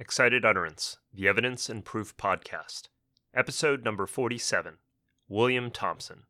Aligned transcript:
Excited 0.00 0.46
Utterance, 0.46 0.96
the 1.12 1.28
Evidence 1.28 1.68
and 1.68 1.84
Proof 1.84 2.16
Podcast, 2.16 2.84
Episode 3.34 3.84
number 3.84 4.06
47 4.06 4.78
William 5.28 5.70
Thompson 5.70 6.22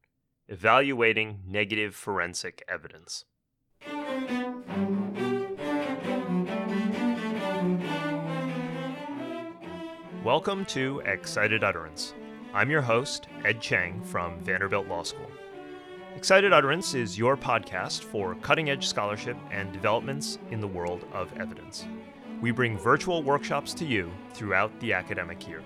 Evaluating 0.49 1.43
Negative 1.47 1.95
Forensic 1.95 2.65
Evidence. 2.69 3.27
Welcome 10.25 10.65
to 10.65 11.01
Excited 11.07 11.63
Utterance. 11.63 12.15
I'm 12.53 12.71
your 12.71 12.83
host, 12.83 13.29
Ed 13.45 13.61
Cheng 13.61 14.03
from 14.03 14.41
Vanderbilt 14.41 14.89
Law 14.89 15.05
School. 15.05 15.31
Excited 16.17 16.53
Utterance 16.53 16.95
is 16.95 17.17
your 17.17 17.37
podcast 17.37 18.03
for 18.03 18.35
cutting 18.35 18.69
edge 18.69 18.89
scholarship 18.89 19.37
and 19.53 19.73
developments 19.73 20.41
in 20.51 20.61
the 20.61 20.67
world 20.67 21.05
of 21.13 21.33
evidence 21.39 21.87
we 22.41 22.51
bring 22.51 22.79
virtual 22.79 23.23
workshops 23.23 23.75
to 23.75 23.85
you 23.85 24.11
throughout 24.33 24.79
the 24.81 24.93
academic 24.93 25.47
year. 25.47 25.63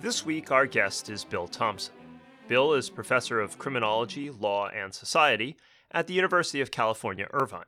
This 0.00 0.24
week, 0.24 0.50
our 0.50 0.66
guest 0.66 1.10
is 1.10 1.24
Bill 1.24 1.48
Thompson. 1.48 1.94
Bill 2.48 2.72
is 2.74 2.90
professor 2.90 3.40
of 3.40 3.58
criminology, 3.58 4.30
law, 4.30 4.68
and 4.68 4.92
society 4.92 5.56
at 5.90 6.06
the 6.06 6.14
University 6.14 6.60
of 6.60 6.70
California, 6.70 7.26
Irvine. 7.32 7.66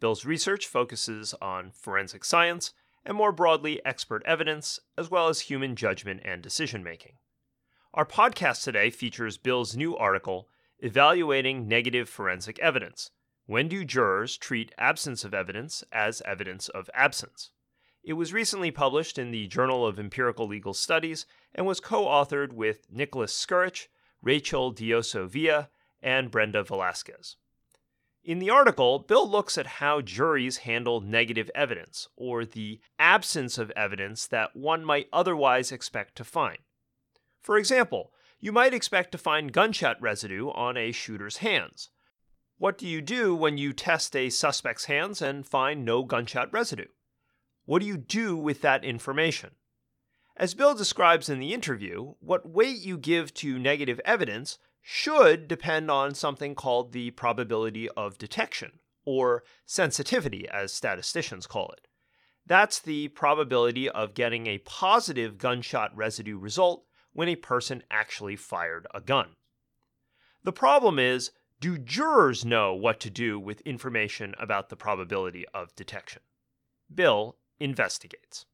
Bill's 0.00 0.24
research 0.24 0.66
focuses 0.66 1.34
on 1.40 1.70
forensic 1.72 2.24
science 2.24 2.72
and 3.04 3.16
more 3.16 3.32
broadly 3.32 3.80
expert 3.84 4.22
evidence, 4.24 4.78
as 4.96 5.10
well 5.10 5.28
as 5.28 5.40
human 5.40 5.76
judgment 5.76 6.20
and 6.24 6.42
decision 6.42 6.82
making. 6.82 7.14
Our 7.92 8.06
podcast 8.06 8.64
today 8.64 8.90
features 8.90 9.36
Bill's 9.36 9.76
new 9.76 9.96
article, 9.96 10.48
Evaluating 10.80 11.68
Negative 11.68 12.08
Forensic 12.08 12.58
Evidence 12.58 13.10
when 13.46 13.68
do 13.68 13.84
jurors 13.84 14.36
treat 14.36 14.72
absence 14.78 15.24
of 15.24 15.34
evidence 15.34 15.84
as 15.92 16.22
evidence 16.22 16.68
of 16.68 16.88
absence? 16.94 17.50
It 18.02 18.14
was 18.14 18.32
recently 18.32 18.70
published 18.70 19.18
in 19.18 19.30
the 19.30 19.46
Journal 19.46 19.86
of 19.86 19.98
Empirical 19.98 20.46
Legal 20.46 20.74
Studies 20.74 21.26
and 21.54 21.66
was 21.66 21.80
co 21.80 22.04
authored 22.04 22.52
with 22.52 22.86
Nicholas 22.90 23.34
Scurich, 23.34 23.88
Rachel 24.22 24.72
Dioso 24.72 25.26
Villa, 25.26 25.70
and 26.02 26.30
Brenda 26.30 26.62
Velasquez. 26.62 27.36
In 28.22 28.38
the 28.38 28.50
article, 28.50 28.98
Bill 28.98 29.28
looks 29.28 29.58
at 29.58 29.66
how 29.66 30.00
juries 30.00 30.58
handle 30.58 31.02
negative 31.02 31.50
evidence, 31.54 32.08
or 32.16 32.46
the 32.46 32.80
absence 32.98 33.58
of 33.58 33.70
evidence 33.72 34.26
that 34.26 34.56
one 34.56 34.82
might 34.84 35.08
otherwise 35.12 35.70
expect 35.70 36.16
to 36.16 36.24
find. 36.24 36.58
For 37.42 37.58
example, 37.58 38.12
you 38.40 38.52
might 38.52 38.72
expect 38.72 39.12
to 39.12 39.18
find 39.18 39.52
gunshot 39.52 40.00
residue 40.00 40.50
on 40.50 40.78
a 40.78 40.92
shooter's 40.92 41.38
hands. 41.38 41.90
What 42.64 42.78
do 42.78 42.88
you 42.88 43.02
do 43.02 43.34
when 43.34 43.58
you 43.58 43.74
test 43.74 44.16
a 44.16 44.30
suspect's 44.30 44.86
hands 44.86 45.20
and 45.20 45.46
find 45.46 45.84
no 45.84 46.02
gunshot 46.02 46.50
residue? 46.50 46.88
What 47.66 47.80
do 47.80 47.86
you 47.86 47.98
do 47.98 48.38
with 48.38 48.62
that 48.62 48.86
information? 48.86 49.50
As 50.34 50.54
Bill 50.54 50.74
describes 50.74 51.28
in 51.28 51.40
the 51.40 51.52
interview, 51.52 52.14
what 52.20 52.48
weight 52.48 52.78
you 52.78 52.96
give 52.96 53.34
to 53.34 53.58
negative 53.58 54.00
evidence 54.06 54.56
should 54.80 55.46
depend 55.46 55.90
on 55.90 56.14
something 56.14 56.54
called 56.54 56.92
the 56.92 57.10
probability 57.10 57.90
of 57.90 58.16
detection, 58.16 58.78
or 59.04 59.44
sensitivity, 59.66 60.48
as 60.48 60.72
statisticians 60.72 61.46
call 61.46 61.70
it. 61.72 61.86
That's 62.46 62.78
the 62.78 63.08
probability 63.08 63.90
of 63.90 64.14
getting 64.14 64.46
a 64.46 64.56
positive 64.56 65.36
gunshot 65.36 65.94
residue 65.94 66.38
result 66.38 66.86
when 67.12 67.28
a 67.28 67.36
person 67.36 67.82
actually 67.90 68.36
fired 68.36 68.86
a 68.94 69.02
gun. 69.02 69.36
The 70.44 70.52
problem 70.52 70.98
is, 70.98 71.30
do 71.64 71.78
jurors 71.78 72.44
know 72.44 72.74
what 72.74 73.00
to 73.00 73.08
do 73.08 73.40
with 73.40 73.62
information 73.62 74.34
about 74.38 74.68
the 74.68 74.76
probability 74.76 75.46
of 75.54 75.74
detection? 75.74 76.20
Bill 76.94 77.38
investigates. 77.58 78.44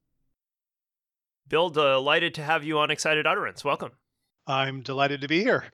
Bill, 1.45 1.69
delighted 1.69 2.33
to 2.35 2.41
have 2.41 2.63
you 2.63 2.79
on 2.79 2.89
Excited 2.89 3.27
Utterance. 3.27 3.65
Welcome. 3.65 3.91
I'm 4.47 4.79
delighted 4.79 5.19
to 5.19 5.27
be 5.27 5.41
here. 5.41 5.73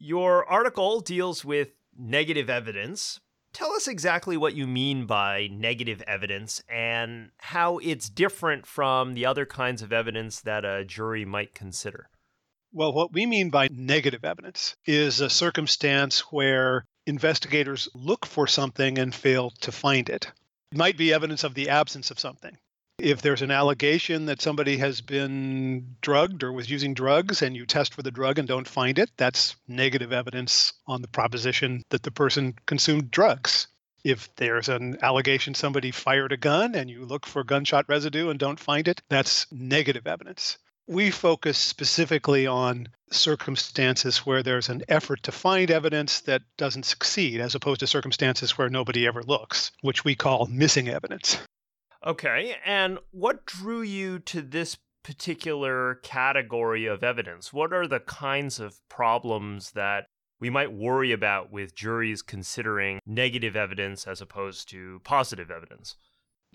Your 0.00 0.44
article 0.46 0.98
deals 0.98 1.44
with 1.44 1.68
negative 1.96 2.50
evidence. 2.50 3.20
Tell 3.52 3.70
us 3.70 3.86
exactly 3.86 4.36
what 4.36 4.56
you 4.56 4.66
mean 4.66 5.06
by 5.06 5.48
negative 5.52 6.02
evidence 6.08 6.60
and 6.68 7.30
how 7.36 7.78
it's 7.78 8.10
different 8.10 8.66
from 8.66 9.14
the 9.14 9.24
other 9.24 9.46
kinds 9.46 9.80
of 9.80 9.92
evidence 9.92 10.40
that 10.40 10.64
a 10.64 10.84
jury 10.84 11.24
might 11.24 11.54
consider. 11.54 12.08
Well, 12.76 12.92
what 12.92 13.12
we 13.12 13.24
mean 13.24 13.50
by 13.50 13.68
negative 13.70 14.24
evidence 14.24 14.74
is 14.84 15.20
a 15.20 15.30
circumstance 15.30 16.32
where 16.32 16.84
investigators 17.06 17.88
look 17.94 18.26
for 18.26 18.48
something 18.48 18.98
and 18.98 19.14
fail 19.14 19.50
to 19.60 19.70
find 19.70 20.08
it. 20.08 20.32
It 20.72 20.78
might 20.78 20.96
be 20.96 21.12
evidence 21.12 21.44
of 21.44 21.54
the 21.54 21.68
absence 21.68 22.10
of 22.10 22.18
something. 22.18 22.58
If 22.98 23.22
there's 23.22 23.42
an 23.42 23.52
allegation 23.52 24.26
that 24.26 24.42
somebody 24.42 24.78
has 24.78 25.00
been 25.00 25.94
drugged 26.00 26.42
or 26.42 26.52
was 26.52 26.68
using 26.68 26.94
drugs 26.94 27.42
and 27.42 27.54
you 27.54 27.64
test 27.64 27.94
for 27.94 28.02
the 28.02 28.10
drug 28.10 28.40
and 28.40 28.48
don't 28.48 28.66
find 28.66 28.98
it, 28.98 29.12
that's 29.16 29.54
negative 29.68 30.12
evidence 30.12 30.72
on 30.84 31.00
the 31.00 31.06
proposition 31.06 31.84
that 31.90 32.02
the 32.02 32.10
person 32.10 32.56
consumed 32.66 33.08
drugs. 33.12 33.68
If 34.02 34.34
there's 34.34 34.68
an 34.68 34.98
allegation 35.00 35.54
somebody 35.54 35.92
fired 35.92 36.32
a 36.32 36.36
gun 36.36 36.74
and 36.74 36.90
you 36.90 37.04
look 37.04 37.24
for 37.24 37.44
gunshot 37.44 37.88
residue 37.88 38.30
and 38.30 38.38
don't 38.40 38.58
find 38.58 38.88
it, 38.88 39.00
that's 39.08 39.46
negative 39.52 40.08
evidence. 40.08 40.58
We 40.86 41.10
focus 41.10 41.56
specifically 41.56 42.46
on 42.46 42.88
circumstances 43.10 44.18
where 44.18 44.42
there's 44.42 44.68
an 44.68 44.82
effort 44.88 45.22
to 45.22 45.32
find 45.32 45.70
evidence 45.70 46.20
that 46.22 46.42
doesn't 46.58 46.84
succeed, 46.84 47.40
as 47.40 47.54
opposed 47.54 47.80
to 47.80 47.86
circumstances 47.86 48.58
where 48.58 48.68
nobody 48.68 49.06
ever 49.06 49.22
looks, 49.22 49.72
which 49.80 50.04
we 50.04 50.14
call 50.14 50.46
missing 50.46 50.88
evidence. 50.88 51.38
Okay. 52.04 52.56
And 52.66 52.98
what 53.12 53.46
drew 53.46 53.82
you 53.82 54.18
to 54.20 54.42
this 54.42 54.76
particular 55.02 55.96
category 56.02 56.86
of 56.86 57.02
evidence? 57.02 57.52
What 57.52 57.72
are 57.72 57.86
the 57.86 58.00
kinds 58.00 58.60
of 58.60 58.80
problems 58.88 59.72
that 59.72 60.06
we 60.40 60.50
might 60.50 60.72
worry 60.72 61.12
about 61.12 61.50
with 61.50 61.74
juries 61.74 62.20
considering 62.20 63.00
negative 63.06 63.56
evidence 63.56 64.06
as 64.06 64.20
opposed 64.20 64.68
to 64.70 65.00
positive 65.04 65.50
evidence? 65.50 65.96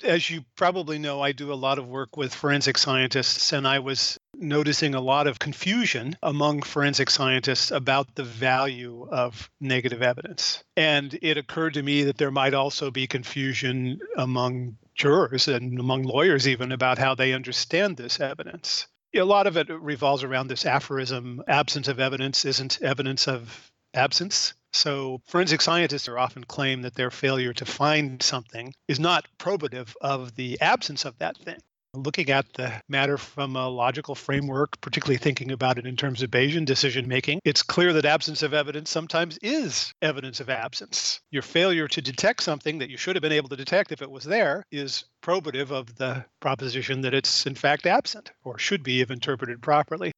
As 0.03 0.29
you 0.29 0.45
probably 0.55 0.99
know, 0.99 1.21
I 1.21 1.31
do 1.31 1.51
a 1.51 1.55
lot 1.55 1.79
of 1.79 1.87
work 1.87 2.17
with 2.17 2.33
forensic 2.33 2.77
scientists, 2.77 3.51
and 3.53 3.67
I 3.67 3.79
was 3.79 4.17
noticing 4.35 4.95
a 4.95 5.01
lot 5.01 5.27
of 5.27 5.39
confusion 5.39 6.17
among 6.23 6.61
forensic 6.61 7.09
scientists 7.09 7.71
about 7.71 8.15
the 8.15 8.23
value 8.23 9.07
of 9.11 9.49
negative 9.59 10.01
evidence. 10.01 10.63
And 10.77 11.17
it 11.21 11.37
occurred 11.37 11.73
to 11.73 11.83
me 11.83 12.03
that 12.03 12.17
there 12.17 12.31
might 12.31 12.53
also 12.53 12.91
be 12.91 13.07
confusion 13.07 13.99
among 14.17 14.77
jurors 14.95 15.47
and 15.47 15.79
among 15.79 16.03
lawyers, 16.03 16.47
even 16.47 16.71
about 16.71 16.97
how 16.97 17.15
they 17.15 17.33
understand 17.33 17.97
this 17.97 18.19
evidence. 18.19 18.87
A 19.15 19.23
lot 19.23 19.47
of 19.47 19.57
it 19.57 19.69
revolves 19.69 20.23
around 20.23 20.47
this 20.47 20.65
aphorism 20.65 21.43
absence 21.47 21.87
of 21.87 21.99
evidence 21.99 22.45
isn't 22.45 22.81
evidence 22.81 23.27
of 23.27 23.71
absence. 23.93 24.53
So, 24.71 25.21
forensic 25.25 25.61
scientists 25.61 26.07
are 26.07 26.19
often 26.19 26.43
claim 26.43 26.83
that 26.83 26.95
their 26.95 27.11
failure 27.11 27.53
to 27.53 27.65
find 27.65 28.21
something 28.21 28.73
is 28.87 28.99
not 28.99 29.27
probative 29.37 29.95
of 29.99 30.35
the 30.35 30.61
absence 30.61 31.05
of 31.05 31.17
that 31.19 31.37
thing. 31.37 31.59
Looking 31.95 32.29
at 32.29 32.53
the 32.53 32.83
matter 32.87 33.17
from 33.17 33.55
a 33.55 33.67
logical 33.67 34.13
framework, 34.13 34.79
particularly 34.79 35.17
thinking 35.17 35.51
about 35.51 35.79
it 35.79 35.87
in 35.87 35.95
terms 35.95 36.21
of 36.21 36.29
Bayesian 36.29 36.65
decision 36.65 37.07
making, 37.07 37.39
it's 37.43 37.63
clear 37.63 37.93
that 37.93 38.05
absence 38.05 38.43
of 38.43 38.53
evidence 38.53 38.91
sometimes 38.91 39.39
is 39.41 39.91
evidence 39.99 40.39
of 40.39 40.51
absence. 40.51 41.19
Your 41.31 41.41
failure 41.41 41.87
to 41.87 42.01
detect 42.01 42.43
something 42.43 42.77
that 42.77 42.91
you 42.91 42.97
should 42.97 43.15
have 43.15 43.23
been 43.23 43.31
able 43.31 43.49
to 43.49 43.55
detect 43.55 43.91
if 43.91 44.03
it 44.03 44.11
was 44.11 44.23
there 44.23 44.63
is 44.71 45.05
probative 45.23 45.71
of 45.71 45.95
the 45.95 46.25
proposition 46.41 47.01
that 47.01 47.15
it's 47.15 47.47
in 47.47 47.55
fact 47.55 47.87
absent 47.87 48.31
or 48.43 48.59
should 48.59 48.83
be 48.83 49.01
if 49.01 49.09
interpreted 49.09 49.59
properly. 49.63 50.11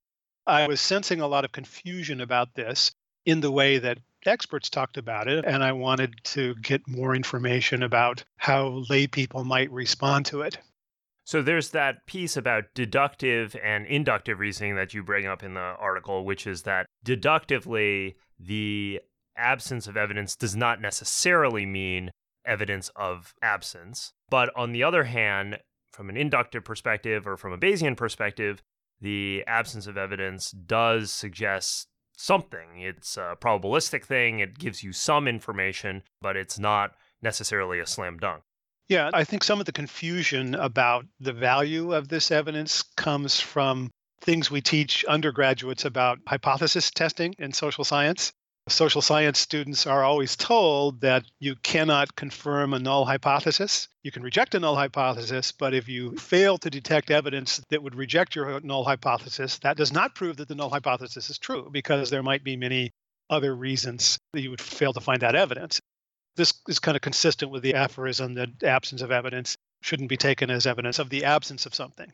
I 0.45 0.67
was 0.67 0.81
sensing 0.81 1.21
a 1.21 1.27
lot 1.27 1.45
of 1.45 1.53
confusion 1.53 2.19
about 2.19 2.53
this 2.53 2.91
in 3.25 3.39
the 3.39 3.51
way 3.51 3.77
that 3.77 3.99
experts 4.27 4.69
talked 4.69 4.97
about 4.97 5.27
it, 5.27 5.45
and 5.45 5.63
I 5.63 5.71
wanted 5.71 6.15
to 6.25 6.55
get 6.55 6.87
more 6.87 7.15
information 7.15 7.83
about 7.83 8.23
how 8.37 8.83
lay 8.89 9.07
people 9.07 9.43
might 9.43 9.71
respond 9.71 10.25
to 10.27 10.41
it. 10.41 10.57
So 11.23 11.41
there's 11.41 11.69
that 11.69 12.05
piece 12.07 12.35
about 12.35 12.65
deductive 12.73 13.55
and 13.63 13.85
inductive 13.85 14.39
reasoning 14.39 14.75
that 14.75 14.93
you 14.93 15.03
bring 15.03 15.25
up 15.25 15.43
in 15.43 15.53
the 15.53 15.59
article, 15.59 16.25
which 16.25 16.45
is 16.47 16.63
that 16.63 16.87
deductively, 17.03 18.15
the 18.39 18.99
absence 19.37 19.87
of 19.87 19.95
evidence 19.95 20.35
does 20.35 20.55
not 20.55 20.81
necessarily 20.81 21.65
mean 21.65 22.11
evidence 22.45 22.89
of 22.95 23.33
absence. 23.41 24.13
But 24.29 24.49
on 24.55 24.71
the 24.71 24.83
other 24.83 25.05
hand, 25.05 25.59
from 25.91 26.09
an 26.09 26.17
inductive 26.17 26.63
perspective 26.63 27.27
or 27.27 27.37
from 27.37 27.53
a 27.53 27.57
Bayesian 27.57 27.95
perspective, 27.95 28.61
the 28.99 29.43
absence 29.47 29.87
of 29.87 29.97
evidence 29.97 30.51
does 30.51 31.11
suggest 31.11 31.87
something. 32.21 32.79
It's 32.79 33.17
a 33.17 33.35
probabilistic 33.39 34.05
thing, 34.05 34.39
it 34.39 34.57
gives 34.57 34.83
you 34.83 34.93
some 34.93 35.27
information, 35.27 36.03
but 36.21 36.37
it's 36.37 36.59
not 36.59 36.91
necessarily 37.21 37.79
a 37.79 37.85
slam 37.85 38.17
dunk. 38.17 38.43
Yeah, 38.89 39.09
I 39.13 39.23
think 39.23 39.43
some 39.43 39.59
of 39.59 39.65
the 39.65 39.71
confusion 39.71 40.53
about 40.55 41.05
the 41.19 41.33
value 41.33 41.93
of 41.93 42.09
this 42.09 42.29
evidence 42.29 42.83
comes 42.97 43.39
from 43.39 43.89
things 44.21 44.51
we 44.51 44.61
teach 44.61 45.05
undergraduates 45.05 45.85
about 45.85 46.19
hypothesis 46.27 46.91
testing 46.91 47.33
in 47.39 47.53
social 47.53 47.83
science. 47.83 48.33
Social 48.67 49.01
science 49.01 49.39
students 49.39 49.87
are 49.87 50.03
always 50.03 50.35
told 50.35 51.01
that 51.01 51.23
you 51.39 51.55
cannot 51.55 52.15
confirm 52.15 52.73
a 52.73 52.79
null 52.79 53.05
hypothesis. 53.05 53.87
You 54.03 54.11
can 54.11 54.23
reject 54.23 54.55
a 54.55 54.59
null 54.59 54.75
hypothesis, 54.75 55.51
but 55.51 55.73
if 55.73 55.87
you 55.89 56.15
fail 56.17 56.57
to 56.59 56.69
detect 56.69 57.11
evidence 57.11 57.61
that 57.69 57.81
would 57.81 57.95
reject 57.95 58.35
your 58.35 58.59
null 58.61 58.83
hypothesis, 58.83 59.59
that 59.59 59.77
does 59.77 59.91
not 59.91 60.15
prove 60.15 60.37
that 60.37 60.47
the 60.47 60.55
null 60.55 60.69
hypothesis 60.69 61.29
is 61.29 61.37
true 61.37 61.69
because 61.71 62.09
there 62.09 62.23
might 62.23 62.43
be 62.43 62.55
many 62.55 62.91
other 63.29 63.55
reasons 63.55 64.19
that 64.33 64.41
you 64.41 64.51
would 64.51 64.61
fail 64.61 64.93
to 64.93 65.01
find 65.01 65.21
that 65.21 65.35
evidence. 65.35 65.81
This 66.35 66.53
is 66.67 66.79
kind 66.79 66.95
of 66.95 67.01
consistent 67.01 67.51
with 67.51 67.63
the 67.63 67.75
aphorism 67.75 68.35
that 68.35 68.63
absence 68.63 69.01
of 69.01 69.11
evidence 69.11 69.57
shouldn't 69.81 70.09
be 70.09 70.17
taken 70.17 70.49
as 70.49 70.67
evidence 70.67 70.99
of 70.99 71.09
the 71.09 71.25
absence 71.25 71.65
of 71.65 71.75
something. 71.75 72.11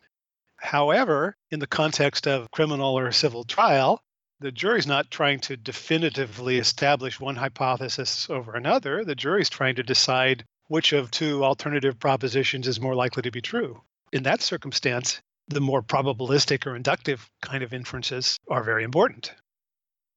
However, 0.57 1.35
in 1.51 1.59
the 1.59 1.67
context 1.67 2.27
of 2.27 2.49
criminal 2.51 2.97
or 2.97 3.11
civil 3.11 3.43
trial, 3.43 4.01
the 4.39 4.51
jury's 4.51 4.85
not 4.85 5.09
trying 5.09 5.39
to 5.39 5.57
definitively 5.57 6.57
establish 6.57 7.19
one 7.19 7.35
hypothesis 7.35 8.29
over 8.29 8.53
another. 8.53 9.03
The 9.03 9.15
jury's 9.15 9.49
trying 9.49 9.75
to 9.75 9.83
decide 9.83 10.45
which 10.67 10.93
of 10.93 11.09
two 11.09 11.43
alternative 11.43 11.99
propositions 11.99 12.67
is 12.67 12.79
more 12.79 12.95
likely 12.95 13.23
to 13.23 13.31
be 13.31 13.41
true. 13.41 13.81
In 14.13 14.23
that 14.23 14.41
circumstance, 14.41 15.21
the 15.47 15.61
more 15.61 15.81
probabilistic 15.81 16.67
or 16.67 16.75
inductive 16.75 17.29
kind 17.41 17.63
of 17.63 17.73
inferences 17.73 18.37
are 18.49 18.63
very 18.63 18.83
important. 18.83 19.33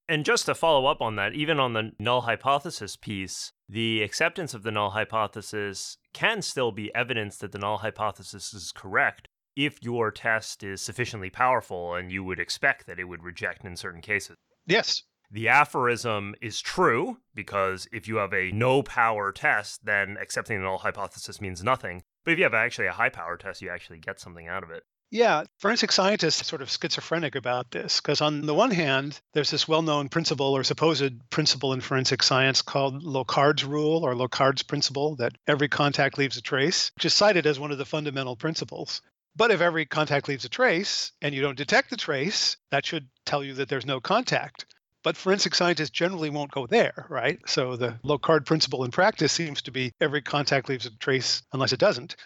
And 0.08 0.24
just 0.24 0.46
to 0.46 0.56
follow 0.56 0.86
up 0.86 1.00
on 1.00 1.14
that, 1.16 1.34
even 1.34 1.60
on 1.60 1.72
the 1.72 1.92
null 1.98 2.22
hypothesis 2.22 2.96
piece, 2.96 3.52
the 3.68 4.02
acceptance 4.02 4.54
of 4.54 4.64
the 4.64 4.72
null 4.72 4.90
hypothesis 4.90 5.98
can 6.12 6.42
still 6.42 6.72
be 6.72 6.92
evidence 6.96 7.38
that 7.38 7.52
the 7.52 7.58
null 7.58 7.78
hypothesis 7.78 8.52
is 8.52 8.72
correct 8.72 9.28
if 9.66 9.82
your 9.82 10.10
test 10.10 10.62
is 10.62 10.80
sufficiently 10.80 11.28
powerful 11.28 11.94
and 11.94 12.10
you 12.10 12.24
would 12.24 12.40
expect 12.40 12.86
that 12.86 12.98
it 12.98 13.04
would 13.04 13.22
reject 13.22 13.64
in 13.64 13.76
certain 13.76 14.00
cases. 14.00 14.36
Yes. 14.66 15.02
The 15.30 15.48
aphorism 15.48 16.34
is 16.40 16.60
true 16.60 17.18
because 17.34 17.86
if 17.92 18.08
you 18.08 18.16
have 18.16 18.32
a 18.32 18.50
no 18.52 18.82
power 18.82 19.32
test, 19.32 19.84
then 19.84 20.16
accepting 20.20 20.58
the 20.58 20.64
null 20.64 20.78
hypothesis 20.78 21.40
means 21.40 21.62
nothing. 21.62 22.02
But 22.24 22.32
if 22.32 22.38
you 22.38 22.44
have 22.44 22.54
actually 22.54 22.86
a 22.86 22.92
high 22.92 23.10
power 23.10 23.36
test, 23.36 23.62
you 23.62 23.70
actually 23.70 23.98
get 23.98 24.18
something 24.18 24.48
out 24.48 24.62
of 24.62 24.70
it. 24.70 24.82
Yeah, 25.12 25.42
forensic 25.58 25.90
scientists 25.90 26.40
are 26.40 26.44
sort 26.44 26.62
of 26.62 26.70
schizophrenic 26.70 27.34
about 27.34 27.72
this 27.72 28.00
because, 28.00 28.20
on 28.20 28.46
the 28.46 28.54
one 28.54 28.70
hand, 28.70 29.20
there's 29.32 29.50
this 29.50 29.66
well 29.66 29.82
known 29.82 30.08
principle 30.08 30.56
or 30.56 30.62
supposed 30.62 31.28
principle 31.30 31.72
in 31.72 31.80
forensic 31.80 32.22
science 32.22 32.62
called 32.62 33.02
Locard's 33.02 33.64
rule 33.64 34.04
or 34.04 34.14
Locard's 34.14 34.62
principle 34.62 35.16
that 35.16 35.32
every 35.48 35.68
contact 35.68 36.16
leaves 36.16 36.36
a 36.36 36.42
trace, 36.42 36.92
which 36.94 37.04
is 37.04 37.12
cited 37.12 37.44
as 37.44 37.58
one 37.58 37.72
of 37.72 37.78
the 37.78 37.84
fundamental 37.84 38.36
principles. 38.36 39.02
But 39.36 39.50
if 39.50 39.60
every 39.60 39.86
contact 39.86 40.28
leaves 40.28 40.44
a 40.44 40.48
trace 40.48 41.12
and 41.22 41.34
you 41.34 41.40
don't 41.40 41.56
detect 41.56 41.90
the 41.90 41.96
trace, 41.96 42.56
that 42.70 42.84
should 42.84 43.08
tell 43.24 43.44
you 43.44 43.54
that 43.54 43.68
there's 43.68 43.86
no 43.86 44.00
contact. 44.00 44.66
But 45.02 45.16
forensic 45.16 45.54
scientists 45.54 45.90
generally 45.90 46.28
won't 46.28 46.50
go 46.50 46.66
there, 46.66 47.06
right? 47.08 47.38
So 47.46 47.76
the 47.76 47.98
Locard 48.04 48.44
principle 48.44 48.84
in 48.84 48.90
practice 48.90 49.32
seems 49.32 49.62
to 49.62 49.70
be 49.70 49.92
every 50.00 50.20
contact 50.20 50.68
leaves 50.68 50.84
a 50.84 50.90
trace 50.98 51.42
unless 51.52 51.72
it 51.72 51.80
doesn't. 51.80 52.16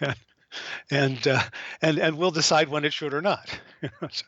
and, 0.90 1.26
uh, 1.26 1.42
and, 1.80 1.98
and 1.98 2.18
we'll 2.18 2.30
decide 2.30 2.68
when 2.68 2.84
it 2.84 2.92
should 2.92 3.14
or 3.14 3.22
not. 3.22 3.58
so. 4.10 4.26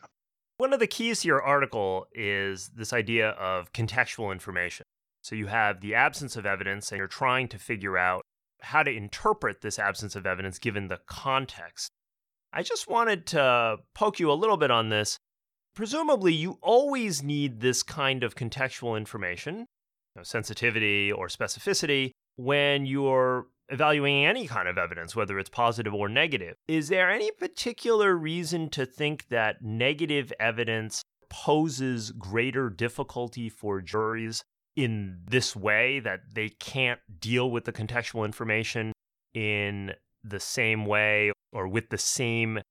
One 0.57 0.73
of 0.73 0.79
the 0.79 0.87
keys 0.87 1.21
to 1.21 1.27
your 1.27 1.41
article 1.41 2.07
is 2.13 2.69
this 2.69 2.93
idea 2.93 3.29
of 3.31 3.73
contextual 3.73 4.31
information. 4.31 4.85
So 5.21 5.35
you 5.35 5.47
have 5.47 5.81
the 5.81 5.95
absence 5.95 6.35
of 6.35 6.45
evidence, 6.45 6.91
and 6.91 6.97
you're 6.97 7.07
trying 7.07 7.47
to 7.49 7.59
figure 7.59 7.97
out 7.97 8.25
how 8.61 8.83
to 8.83 8.91
interpret 8.91 9.61
this 9.61 9.79
absence 9.79 10.15
of 10.15 10.25
evidence 10.25 10.59
given 10.59 10.87
the 10.87 10.99
context. 11.05 11.91
I 12.55 12.61
just 12.61 12.87
wanted 12.87 13.25
to 13.27 13.77
poke 13.95 14.19
you 14.19 14.31
a 14.31 14.33
little 14.33 14.57
bit 14.57 14.69
on 14.69 14.89
this. 14.89 15.17
Presumably, 15.75 16.33
you 16.33 16.59
always 16.61 17.23
need 17.23 17.61
this 17.61 17.81
kind 17.81 18.23
of 18.23 18.35
contextual 18.35 18.95
information, 18.95 19.57
you 19.57 19.65
know, 20.17 20.23
sensitivity 20.23 21.11
or 21.11 21.27
specificity, 21.27 22.11
when 22.35 22.85
you're 22.85 23.47
evaluating 23.69 24.25
any 24.25 24.45
kind 24.45 24.67
of 24.67 24.77
evidence, 24.77 25.15
whether 25.15 25.39
it's 25.39 25.49
positive 25.49 25.95
or 25.95 26.07
negative. 26.07 26.55
Is 26.67 26.89
there 26.89 27.09
any 27.09 27.31
particular 27.31 28.15
reason 28.15 28.69
to 28.71 28.85
think 28.85 29.29
that 29.29 29.63
negative 29.63 30.31
evidence 30.39 31.01
poses 31.31 32.11
greater 32.11 32.69
difficulty 32.69 33.49
for 33.49 33.81
juries 33.81 34.43
in 34.75 35.19
this 35.27 35.55
way, 35.55 35.99
that 36.01 36.21
they 36.33 36.49
can't 36.49 36.99
deal 37.19 37.49
with 37.49 37.65
the 37.65 37.71
contextual 37.71 38.25
information 38.25 38.91
in 39.33 39.93
the 40.23 40.39
same 40.39 40.85
way 40.85 41.31
or 41.51 41.67
with 41.67 41.89
the 41.89 41.97
same 41.97 42.61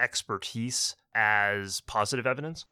expertise 0.00 0.96
as 1.14 1.80
positive 1.82 2.26
evidence? 2.26 2.64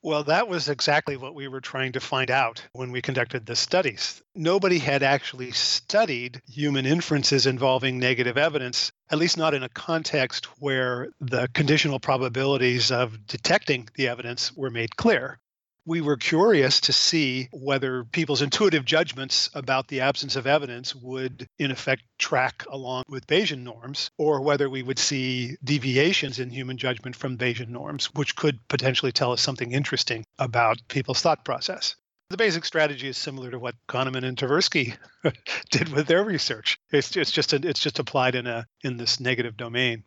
Well, 0.00 0.22
that 0.24 0.46
was 0.46 0.68
exactly 0.68 1.16
what 1.16 1.34
we 1.34 1.48
were 1.48 1.60
trying 1.60 1.90
to 1.92 2.00
find 2.00 2.30
out 2.30 2.64
when 2.72 2.92
we 2.92 3.02
conducted 3.02 3.46
the 3.46 3.56
studies. 3.56 4.22
Nobody 4.32 4.78
had 4.78 5.02
actually 5.02 5.50
studied 5.50 6.40
human 6.46 6.86
inferences 6.86 7.46
involving 7.46 7.98
negative 7.98 8.38
evidence, 8.38 8.92
at 9.10 9.18
least 9.18 9.36
not 9.36 9.54
in 9.54 9.64
a 9.64 9.68
context 9.68 10.46
where 10.60 11.08
the 11.20 11.48
conditional 11.52 11.98
probabilities 11.98 12.92
of 12.92 13.26
detecting 13.26 13.88
the 13.96 14.06
evidence 14.06 14.56
were 14.56 14.70
made 14.70 14.96
clear 14.96 15.40
we 15.88 16.02
were 16.02 16.18
curious 16.18 16.80
to 16.80 16.92
see 16.92 17.48
whether 17.50 18.04
people's 18.04 18.42
intuitive 18.42 18.84
judgments 18.84 19.48
about 19.54 19.88
the 19.88 20.02
absence 20.02 20.36
of 20.36 20.46
evidence 20.46 20.94
would, 20.94 21.48
in 21.58 21.70
effect, 21.70 22.02
track 22.18 22.62
along 22.68 23.04
with 23.08 23.26
Bayesian 23.26 23.62
norms, 23.62 24.10
or 24.18 24.42
whether 24.42 24.68
we 24.68 24.82
would 24.82 24.98
see 24.98 25.56
deviations 25.64 26.38
in 26.38 26.50
human 26.50 26.76
judgment 26.76 27.16
from 27.16 27.38
Bayesian 27.38 27.68
norms, 27.68 28.12
which 28.14 28.36
could 28.36 28.60
potentially 28.68 29.12
tell 29.12 29.32
us 29.32 29.40
something 29.40 29.72
interesting 29.72 30.26
about 30.38 30.76
people's 30.88 31.22
thought 31.22 31.42
process. 31.42 31.96
The 32.28 32.36
basic 32.36 32.66
strategy 32.66 33.08
is 33.08 33.16
similar 33.16 33.50
to 33.50 33.58
what 33.58 33.74
Kahneman 33.88 34.24
and 34.24 34.36
Tversky 34.36 34.94
did 35.70 35.88
with 35.88 36.06
their 36.06 36.22
research. 36.22 36.76
It's, 36.92 37.16
it's 37.16 37.30
just 37.30 37.54
a, 37.54 37.66
it's 37.66 37.80
just 37.80 37.98
applied 37.98 38.34
in 38.34 38.46
a 38.46 38.66
in 38.84 38.98
this 38.98 39.20
negative 39.20 39.56
domain. 39.56 40.04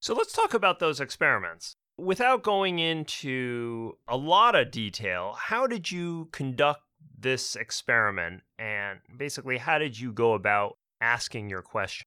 So 0.00 0.14
let's 0.14 0.32
talk 0.32 0.54
about 0.54 0.78
those 0.78 1.00
experiments. 1.00 1.76
Without 1.98 2.42
going 2.42 2.78
into 2.78 3.96
a 4.08 4.16
lot 4.16 4.54
of 4.54 4.70
detail, 4.70 5.36
how 5.38 5.66
did 5.66 5.90
you 5.90 6.28
conduct 6.32 6.82
this 7.18 7.54
experiment 7.56 8.42
and 8.58 9.00
basically 9.16 9.58
how 9.58 9.78
did 9.78 9.98
you 9.98 10.12
go 10.12 10.34
about 10.34 10.78
asking 11.00 11.48
your 11.50 11.62
question? 11.62 12.04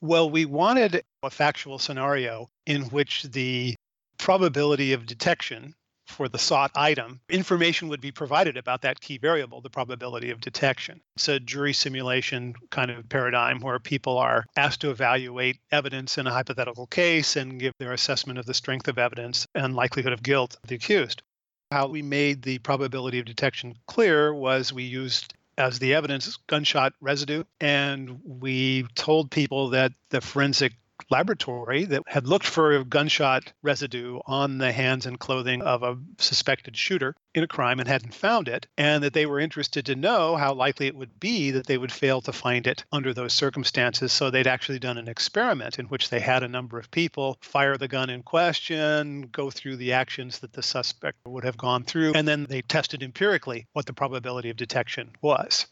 Well, 0.00 0.28
we 0.28 0.44
wanted 0.44 1.02
a 1.22 1.30
factual 1.30 1.78
scenario 1.78 2.48
in 2.66 2.82
which 2.86 3.22
the 3.22 3.76
probability 4.18 4.92
of 4.92 5.06
detection 5.06 5.74
for 6.12 6.28
the 6.28 6.38
sought 6.38 6.70
item, 6.74 7.20
information 7.28 7.88
would 7.88 8.00
be 8.00 8.12
provided 8.12 8.56
about 8.56 8.82
that 8.82 9.00
key 9.00 9.18
variable, 9.18 9.60
the 9.60 9.70
probability 9.70 10.30
of 10.30 10.40
detection. 10.40 11.00
It's 11.16 11.28
a 11.28 11.40
jury 11.40 11.72
simulation 11.72 12.54
kind 12.70 12.90
of 12.90 13.08
paradigm 13.08 13.60
where 13.60 13.78
people 13.78 14.18
are 14.18 14.44
asked 14.56 14.82
to 14.82 14.90
evaluate 14.90 15.58
evidence 15.70 16.18
in 16.18 16.26
a 16.26 16.32
hypothetical 16.32 16.86
case 16.86 17.36
and 17.36 17.58
give 17.58 17.74
their 17.78 17.92
assessment 17.92 18.38
of 18.38 18.46
the 18.46 18.54
strength 18.54 18.88
of 18.88 18.98
evidence 18.98 19.46
and 19.54 19.74
likelihood 19.74 20.12
of 20.12 20.22
guilt 20.22 20.56
of 20.62 20.68
the 20.68 20.76
accused. 20.76 21.22
How 21.70 21.88
we 21.88 22.02
made 22.02 22.42
the 22.42 22.58
probability 22.58 23.18
of 23.18 23.24
detection 23.24 23.74
clear 23.86 24.34
was 24.34 24.72
we 24.72 24.82
used 24.82 25.34
as 25.58 25.78
the 25.78 25.94
evidence 25.94 26.36
gunshot 26.46 26.92
residue 27.00 27.44
and 27.60 28.20
we 28.24 28.84
told 28.94 29.30
people 29.30 29.70
that 29.70 29.92
the 30.10 30.20
forensic 30.20 30.72
laboratory 31.10 31.84
that 31.84 32.02
had 32.06 32.26
looked 32.26 32.46
for 32.46 32.82
gunshot 32.84 33.52
residue 33.62 34.20
on 34.26 34.58
the 34.58 34.72
hands 34.72 35.06
and 35.06 35.18
clothing 35.18 35.62
of 35.62 35.82
a 35.82 35.98
suspected 36.18 36.76
shooter 36.76 37.14
in 37.34 37.42
a 37.42 37.48
crime 37.48 37.80
and 37.80 37.88
hadn't 37.88 38.14
found 38.14 38.48
it, 38.48 38.66
and 38.76 39.02
that 39.02 39.14
they 39.14 39.26
were 39.26 39.40
interested 39.40 39.86
to 39.86 39.94
know 39.94 40.36
how 40.36 40.52
likely 40.52 40.86
it 40.86 40.96
would 40.96 41.18
be 41.18 41.50
that 41.50 41.66
they 41.66 41.78
would 41.78 41.92
fail 41.92 42.20
to 42.20 42.32
find 42.32 42.66
it 42.66 42.84
under 42.92 43.14
those 43.14 43.32
circumstances. 43.32 44.12
So 44.12 44.30
they'd 44.30 44.46
actually 44.46 44.78
done 44.78 44.98
an 44.98 45.08
experiment 45.08 45.78
in 45.78 45.86
which 45.86 46.10
they 46.10 46.20
had 46.20 46.42
a 46.42 46.48
number 46.48 46.78
of 46.78 46.90
people 46.90 47.38
fire 47.40 47.76
the 47.76 47.88
gun 47.88 48.10
in 48.10 48.22
question, 48.22 49.22
go 49.32 49.50
through 49.50 49.76
the 49.76 49.92
actions 49.92 50.40
that 50.40 50.52
the 50.52 50.62
suspect 50.62 51.18
would 51.26 51.44
have 51.44 51.56
gone 51.56 51.84
through, 51.84 52.12
and 52.14 52.28
then 52.28 52.44
they 52.48 52.62
tested 52.62 53.02
empirically 53.02 53.66
what 53.72 53.86
the 53.86 53.92
probability 53.92 54.50
of 54.50 54.56
detection 54.56 55.10
was. 55.20 55.66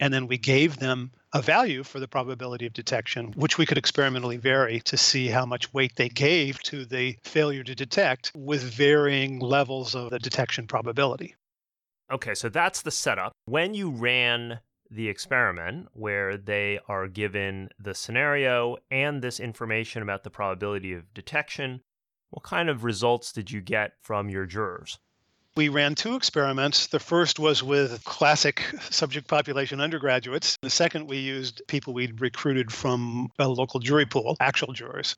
And 0.00 0.12
then 0.12 0.26
we 0.26 0.38
gave 0.38 0.78
them 0.78 1.12
a 1.32 1.40
value 1.40 1.82
for 1.82 2.00
the 2.00 2.08
probability 2.08 2.66
of 2.66 2.72
detection, 2.72 3.32
which 3.36 3.56
we 3.56 3.66
could 3.66 3.78
experimentally 3.78 4.36
vary 4.36 4.80
to 4.80 4.96
see 4.96 5.28
how 5.28 5.46
much 5.46 5.72
weight 5.72 5.96
they 5.96 6.08
gave 6.08 6.60
to 6.64 6.84
the 6.84 7.16
failure 7.22 7.62
to 7.64 7.74
detect 7.74 8.32
with 8.34 8.62
varying 8.62 9.38
levels 9.38 9.94
of 9.94 10.10
the 10.10 10.18
detection 10.18 10.66
probability. 10.66 11.34
Okay, 12.10 12.34
so 12.34 12.48
that's 12.48 12.82
the 12.82 12.90
setup. 12.90 13.32
When 13.46 13.74
you 13.74 13.90
ran 13.90 14.60
the 14.90 15.08
experiment 15.08 15.88
where 15.94 16.36
they 16.36 16.78
are 16.86 17.08
given 17.08 17.70
the 17.78 17.94
scenario 17.94 18.76
and 18.90 19.22
this 19.22 19.40
information 19.40 20.02
about 20.02 20.22
the 20.22 20.30
probability 20.30 20.92
of 20.92 21.14
detection, 21.14 21.80
what 22.28 22.42
kind 22.42 22.68
of 22.68 22.84
results 22.84 23.32
did 23.32 23.50
you 23.50 23.62
get 23.62 23.92
from 24.02 24.28
your 24.28 24.44
jurors? 24.44 24.98
We 25.54 25.68
ran 25.68 25.94
two 25.94 26.16
experiments. 26.16 26.86
The 26.86 26.98
first 26.98 27.38
was 27.38 27.62
with 27.62 28.02
classic 28.04 28.64
subject 28.90 29.28
population 29.28 29.82
undergraduates. 29.82 30.56
The 30.62 30.70
second, 30.70 31.08
we 31.08 31.18
used 31.18 31.60
people 31.68 31.92
we'd 31.92 32.22
recruited 32.22 32.72
from 32.72 33.30
a 33.38 33.48
local 33.48 33.78
jury 33.78 34.06
pool, 34.06 34.36
actual 34.40 34.72
jurors. 34.72 35.14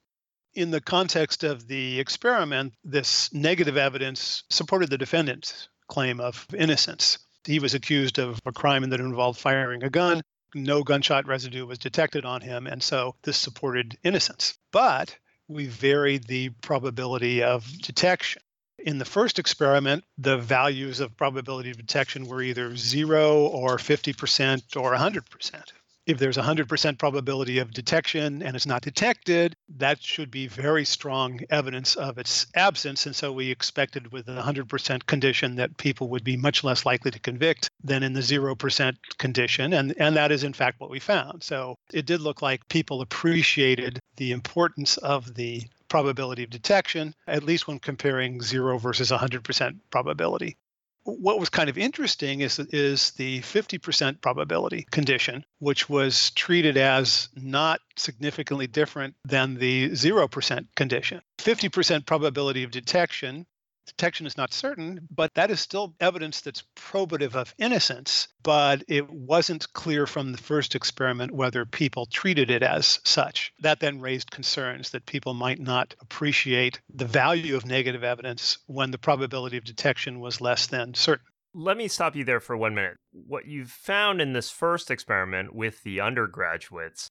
In 0.54 0.70
the 0.70 0.80
context 0.80 1.44
of 1.44 1.68
the 1.68 2.00
experiment, 2.00 2.74
this 2.82 3.32
negative 3.32 3.76
evidence 3.76 4.42
supported 4.50 4.90
the 4.90 4.98
defendant's 4.98 5.68
claim 5.88 6.20
of 6.20 6.46
innocence. 6.56 7.18
He 7.44 7.60
was 7.60 7.74
accused 7.74 8.18
of 8.18 8.40
a 8.44 8.52
crime 8.52 8.88
that 8.90 9.00
involved 9.00 9.38
firing 9.38 9.84
a 9.84 9.90
gun. 9.90 10.22
No 10.54 10.82
gunshot 10.82 11.26
residue 11.26 11.66
was 11.66 11.78
detected 11.78 12.24
on 12.24 12.40
him, 12.40 12.66
and 12.66 12.82
so 12.82 13.14
this 13.22 13.36
supported 13.36 13.98
innocence. 14.02 14.58
But 14.72 15.16
we 15.46 15.66
varied 15.66 16.26
the 16.26 16.50
probability 16.60 17.42
of 17.42 17.70
detection. 17.82 18.42
In 18.78 18.98
the 18.98 19.04
first 19.04 19.38
experiment, 19.38 20.04
the 20.18 20.36
values 20.36 21.00
of 21.00 21.16
probability 21.16 21.70
of 21.70 21.76
detection 21.76 22.26
were 22.26 22.42
either 22.42 22.76
zero 22.76 23.46
or 23.46 23.76
50% 23.76 24.76
or 24.76 24.92
100%. 24.92 25.62
If 26.06 26.18
there's 26.18 26.36
100% 26.36 26.98
probability 26.98 27.60
of 27.60 27.72
detection 27.72 28.42
and 28.42 28.54
it's 28.54 28.66
not 28.66 28.82
detected, 28.82 29.56
that 29.76 30.02
should 30.02 30.30
be 30.30 30.48
very 30.48 30.84
strong 30.84 31.40
evidence 31.48 31.96
of 31.96 32.18
its 32.18 32.46
absence. 32.54 33.06
And 33.06 33.16
so 33.16 33.32
we 33.32 33.50
expected 33.50 34.12
with 34.12 34.28
a 34.28 34.42
100% 34.42 35.06
condition 35.06 35.54
that 35.56 35.78
people 35.78 36.08
would 36.10 36.24
be 36.24 36.36
much 36.36 36.62
less 36.62 36.84
likely 36.84 37.10
to 37.10 37.18
convict 37.18 37.70
than 37.82 38.02
in 38.02 38.12
the 38.12 38.20
0% 38.20 38.96
condition. 39.16 39.72
And, 39.72 39.94
and 39.98 40.14
that 40.16 40.30
is, 40.30 40.44
in 40.44 40.52
fact, 40.52 40.78
what 40.78 40.90
we 40.90 41.00
found. 41.00 41.42
So 41.42 41.78
it 41.90 42.04
did 42.04 42.20
look 42.20 42.42
like 42.42 42.68
people 42.68 43.00
appreciated 43.00 43.98
the 44.16 44.32
importance 44.32 44.98
of 44.98 45.34
the 45.34 45.62
probability 45.94 46.42
of 46.42 46.50
detection, 46.50 47.14
at 47.28 47.44
least 47.44 47.68
when 47.68 47.78
comparing 47.78 48.42
zero 48.42 48.78
versus 48.78 49.12
100% 49.12 49.78
probability 49.92 50.58
what 51.04 51.38
was 51.38 51.50
kind 51.50 51.68
of 51.68 51.76
interesting 51.76 52.40
is 52.40 52.58
is 52.58 53.10
the 53.12 53.40
50% 53.40 54.20
probability 54.22 54.86
condition, 54.90 55.44
which 55.58 55.88
was 55.88 56.30
treated 56.30 56.78
as 56.78 57.28
not 57.36 57.80
significantly 57.96 58.66
different 58.66 59.14
than 59.24 59.56
the 59.56 59.90
0% 59.90 60.66
condition. 60.74 61.20
50% 61.38 62.06
probability 62.06 62.64
of 62.64 62.70
detection 62.70 63.46
detection 63.86 64.26
is 64.26 64.36
not 64.36 64.52
certain, 64.52 65.06
but 65.10 65.34
that 65.34 65.50
is 65.50 65.60
still 65.60 65.94
evidence 66.00 66.40
that's 66.40 66.64
probative 66.76 67.34
of 67.34 67.54
innocence. 67.58 68.28
But 68.42 68.82
it 68.88 69.10
wasn't 69.10 69.72
clear 69.72 70.06
from 70.06 70.32
the 70.32 70.38
first 70.38 70.74
experiment 70.74 71.32
whether 71.32 71.64
people 71.64 72.06
treated 72.06 72.50
it 72.50 72.62
as 72.62 73.00
such. 73.04 73.52
That 73.60 73.80
then 73.80 74.00
raised 74.00 74.30
concerns 74.30 74.90
that 74.90 75.06
people 75.06 75.34
might 75.34 75.60
not 75.60 75.94
appreciate 76.00 76.80
the 76.92 77.04
value 77.04 77.56
of 77.56 77.66
negative 77.66 78.04
evidence 78.04 78.58
when 78.66 78.90
the 78.90 78.98
probability 78.98 79.56
of 79.56 79.64
detection 79.64 80.20
was 80.20 80.40
less 80.40 80.66
than 80.66 80.94
certain. 80.94 81.26
Let 81.56 81.76
me 81.76 81.86
stop 81.86 82.16
you 82.16 82.24
there 82.24 82.40
for 82.40 82.56
one 82.56 82.74
minute. 82.74 82.96
What 83.12 83.46
you've 83.46 83.70
found 83.70 84.20
in 84.20 84.32
this 84.32 84.50
first 84.50 84.90
experiment 84.90 85.54
with 85.54 85.82
the 85.84 86.00
undergraduates 86.00 87.08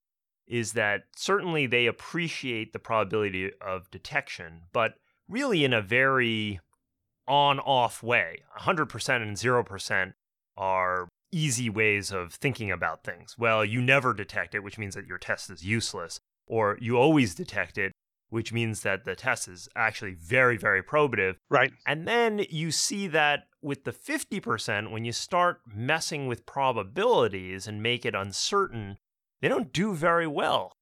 is 0.48 0.74
that 0.74 1.04
certainly 1.16 1.66
they 1.66 1.86
appreciate 1.86 2.74
the 2.74 2.80
probability 2.80 3.52
of 3.62 3.90
detection, 3.90 4.64
but 4.74 4.96
really 5.28 5.64
in 5.64 5.74
a 5.74 5.82
very 5.82 6.60
on 7.28 7.60
off 7.60 8.04
way. 8.04 8.44
100% 8.60 9.22
and 9.22 9.38
0% 9.38 10.14
are 10.58 11.08
easy 11.32 11.70
ways 11.70 12.12
of 12.12 12.34
thinking 12.34 12.72
about 12.72 13.04
things. 13.04 13.36
Well, 13.38 13.66
you 13.66 13.82
never 13.82 14.14
detect 14.14 14.54
it, 14.54 14.64
which 14.64 14.78
means 14.78 14.96
that 14.96 15.08
your 15.08 15.18
test 15.18 15.50
is 15.50 15.66
useless, 15.66 16.20
or 16.48 16.78
you 16.80 16.98
always 16.98 17.34
detect 17.34 17.78
it, 17.78 17.92
which 18.30 18.54
means 18.54 18.82
that 18.82 19.06
the 19.06 19.16
test 19.16 19.48
is 19.48 19.68
actually 19.76 20.14
very, 20.14 20.58
very 20.58 20.84
probative. 20.84 21.36
Right. 21.50 21.72
And 21.88 22.08
then 22.08 22.46
you 22.50 22.72
see 22.72 23.08
that 23.08 23.46
with 23.62 23.84
the 23.84 23.92
50%, 23.92 24.92
when 24.92 25.06
you 25.06 25.12
start 25.12 25.62
messing 25.66 26.28
with 26.28 26.46
probabilities 26.46 27.68
and 27.68 27.82
make 27.82 28.06
it 28.06 28.14
uncertain, 28.14 28.98
they 29.42 29.48
don't 29.48 29.74
do 29.74 29.94
very 29.94 30.28
well. 30.28 30.74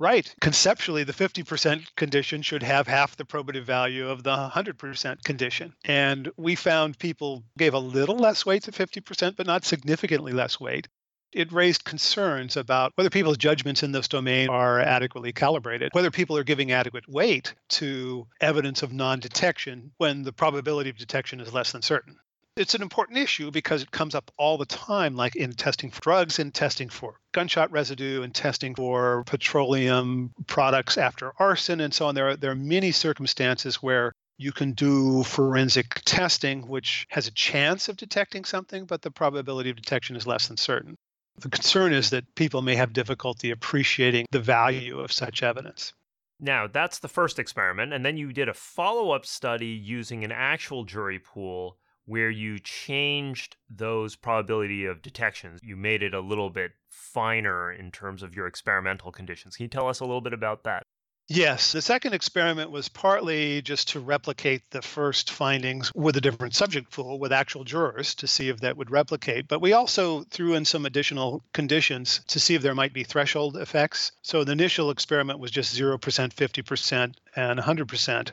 Right. 0.00 0.34
Conceptually, 0.40 1.04
the 1.04 1.12
50% 1.12 1.94
condition 1.94 2.40
should 2.40 2.62
have 2.62 2.86
half 2.86 3.16
the 3.16 3.26
probative 3.26 3.64
value 3.64 4.08
of 4.08 4.22
the 4.22 4.34
100% 4.34 5.22
condition. 5.24 5.74
And 5.84 6.32
we 6.38 6.54
found 6.54 6.98
people 6.98 7.44
gave 7.58 7.74
a 7.74 7.78
little 7.78 8.16
less 8.16 8.46
weight 8.46 8.62
to 8.62 8.72
50%, 8.72 9.36
but 9.36 9.46
not 9.46 9.66
significantly 9.66 10.32
less 10.32 10.58
weight. 10.58 10.88
It 11.32 11.52
raised 11.52 11.84
concerns 11.84 12.56
about 12.56 12.92
whether 12.94 13.10
people's 13.10 13.36
judgments 13.36 13.82
in 13.82 13.92
this 13.92 14.08
domain 14.08 14.48
are 14.48 14.80
adequately 14.80 15.34
calibrated, 15.34 15.90
whether 15.92 16.10
people 16.10 16.36
are 16.38 16.44
giving 16.44 16.72
adequate 16.72 17.06
weight 17.06 17.54
to 17.68 18.26
evidence 18.40 18.82
of 18.82 18.94
non 18.94 19.20
detection 19.20 19.92
when 19.98 20.22
the 20.22 20.32
probability 20.32 20.88
of 20.88 20.96
detection 20.96 21.40
is 21.40 21.52
less 21.52 21.72
than 21.72 21.82
certain 21.82 22.16
it's 22.60 22.74
an 22.74 22.82
important 22.82 23.16
issue 23.16 23.50
because 23.50 23.82
it 23.82 23.90
comes 23.90 24.14
up 24.14 24.30
all 24.36 24.58
the 24.58 24.66
time, 24.66 25.16
like 25.16 25.34
in 25.34 25.54
testing 25.54 25.90
for 25.90 26.00
drugs 26.02 26.38
and 26.38 26.52
testing 26.52 26.90
for 26.90 27.18
gunshot 27.32 27.72
residue 27.72 28.22
and 28.22 28.34
testing 28.34 28.74
for 28.74 29.24
petroleum 29.24 30.30
products 30.46 30.98
after 30.98 31.32
arson 31.38 31.80
and 31.80 31.94
so 31.94 32.06
on. 32.06 32.14
There 32.14 32.28
are, 32.28 32.36
there 32.36 32.50
are 32.50 32.56
many 32.56 32.92
circumstances 32.92 33.76
where 33.76 34.12
you 34.36 34.52
can 34.52 34.72
do 34.72 35.22
forensic 35.22 36.02
testing, 36.04 36.68
which 36.68 37.06
has 37.08 37.26
a 37.26 37.32
chance 37.32 37.88
of 37.88 37.96
detecting 37.96 38.44
something, 38.44 38.84
but 38.84 39.00
the 39.00 39.10
probability 39.10 39.70
of 39.70 39.76
detection 39.76 40.14
is 40.14 40.26
less 40.26 40.48
than 40.48 40.58
certain. 40.58 40.96
The 41.38 41.48
concern 41.48 41.94
is 41.94 42.10
that 42.10 42.34
people 42.34 42.60
may 42.60 42.74
have 42.74 42.92
difficulty 42.92 43.50
appreciating 43.50 44.26
the 44.32 44.40
value 44.40 45.00
of 45.00 45.12
such 45.12 45.42
evidence. 45.42 45.94
Now, 46.38 46.66
that's 46.66 46.98
the 46.98 47.08
first 47.08 47.38
experiment. 47.38 47.94
And 47.94 48.04
then 48.04 48.18
you 48.18 48.34
did 48.34 48.50
a 48.50 48.54
follow 48.54 49.12
up 49.12 49.24
study 49.24 49.68
using 49.68 50.24
an 50.24 50.32
actual 50.32 50.84
jury 50.84 51.18
pool 51.18 51.78
where 52.10 52.28
you 52.28 52.58
changed 52.58 53.56
those 53.68 54.16
probability 54.16 54.84
of 54.84 55.00
detections. 55.00 55.60
You 55.62 55.76
made 55.76 56.02
it 56.02 56.12
a 56.12 56.18
little 56.18 56.50
bit 56.50 56.72
finer 56.88 57.70
in 57.70 57.92
terms 57.92 58.24
of 58.24 58.34
your 58.34 58.48
experimental 58.48 59.12
conditions. 59.12 59.54
Can 59.54 59.62
you 59.62 59.68
tell 59.68 59.86
us 59.86 60.00
a 60.00 60.04
little 60.04 60.20
bit 60.20 60.32
about 60.32 60.64
that? 60.64 60.82
Yes, 61.28 61.70
the 61.70 61.80
second 61.80 62.12
experiment 62.12 62.72
was 62.72 62.88
partly 62.88 63.62
just 63.62 63.90
to 63.90 64.00
replicate 64.00 64.62
the 64.72 64.82
first 64.82 65.30
findings 65.30 65.94
with 65.94 66.16
a 66.16 66.20
different 66.20 66.56
subject 66.56 66.90
pool 66.90 67.20
with 67.20 67.32
actual 67.32 67.62
jurors 67.62 68.16
to 68.16 68.26
see 68.26 68.48
if 68.48 68.58
that 68.58 68.76
would 68.76 68.90
replicate. 68.90 69.46
But 69.46 69.60
we 69.60 69.72
also 69.72 70.24
threw 70.24 70.54
in 70.54 70.64
some 70.64 70.86
additional 70.86 71.44
conditions 71.52 72.22
to 72.26 72.40
see 72.40 72.56
if 72.56 72.62
there 72.62 72.74
might 72.74 72.92
be 72.92 73.04
threshold 73.04 73.56
effects. 73.56 74.10
So 74.22 74.42
the 74.42 74.50
initial 74.50 74.90
experiment 74.90 75.38
was 75.38 75.52
just 75.52 75.78
0%, 75.78 76.00
50%, 76.00 77.14
and 77.36 77.60
100%. 77.60 78.32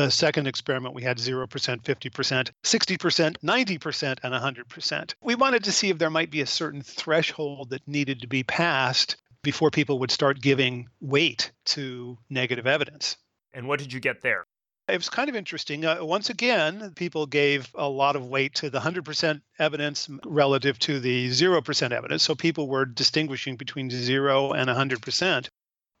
The 0.00 0.10
second 0.10 0.46
experiment, 0.46 0.94
we 0.94 1.02
had 1.02 1.18
0%, 1.18 1.46
50%, 1.46 2.50
60%, 2.64 3.36
90%, 3.44 4.18
and 4.22 4.58
100%. 4.58 5.14
We 5.20 5.34
wanted 5.34 5.64
to 5.64 5.72
see 5.72 5.90
if 5.90 5.98
there 5.98 6.08
might 6.08 6.30
be 6.30 6.40
a 6.40 6.46
certain 6.46 6.80
threshold 6.80 7.68
that 7.68 7.86
needed 7.86 8.22
to 8.22 8.26
be 8.26 8.42
passed 8.42 9.16
before 9.42 9.70
people 9.70 9.98
would 9.98 10.10
start 10.10 10.40
giving 10.40 10.88
weight 11.02 11.52
to 11.76 12.16
negative 12.30 12.66
evidence. 12.66 13.18
And 13.52 13.68
what 13.68 13.78
did 13.78 13.92
you 13.92 14.00
get 14.00 14.22
there? 14.22 14.46
It 14.88 14.96
was 14.96 15.10
kind 15.10 15.28
of 15.28 15.36
interesting. 15.36 15.84
Uh, 15.84 16.02
once 16.02 16.30
again, 16.30 16.94
people 16.96 17.26
gave 17.26 17.70
a 17.74 17.86
lot 17.86 18.16
of 18.16 18.24
weight 18.24 18.54
to 18.54 18.70
the 18.70 18.80
100% 18.80 19.42
evidence 19.58 20.08
relative 20.24 20.78
to 20.78 20.98
the 20.98 21.28
0% 21.28 21.92
evidence. 21.92 22.22
So 22.22 22.34
people 22.34 22.68
were 22.68 22.86
distinguishing 22.86 23.56
between 23.56 23.90
0 23.90 24.52
and 24.52 24.70
100%. 24.70 25.48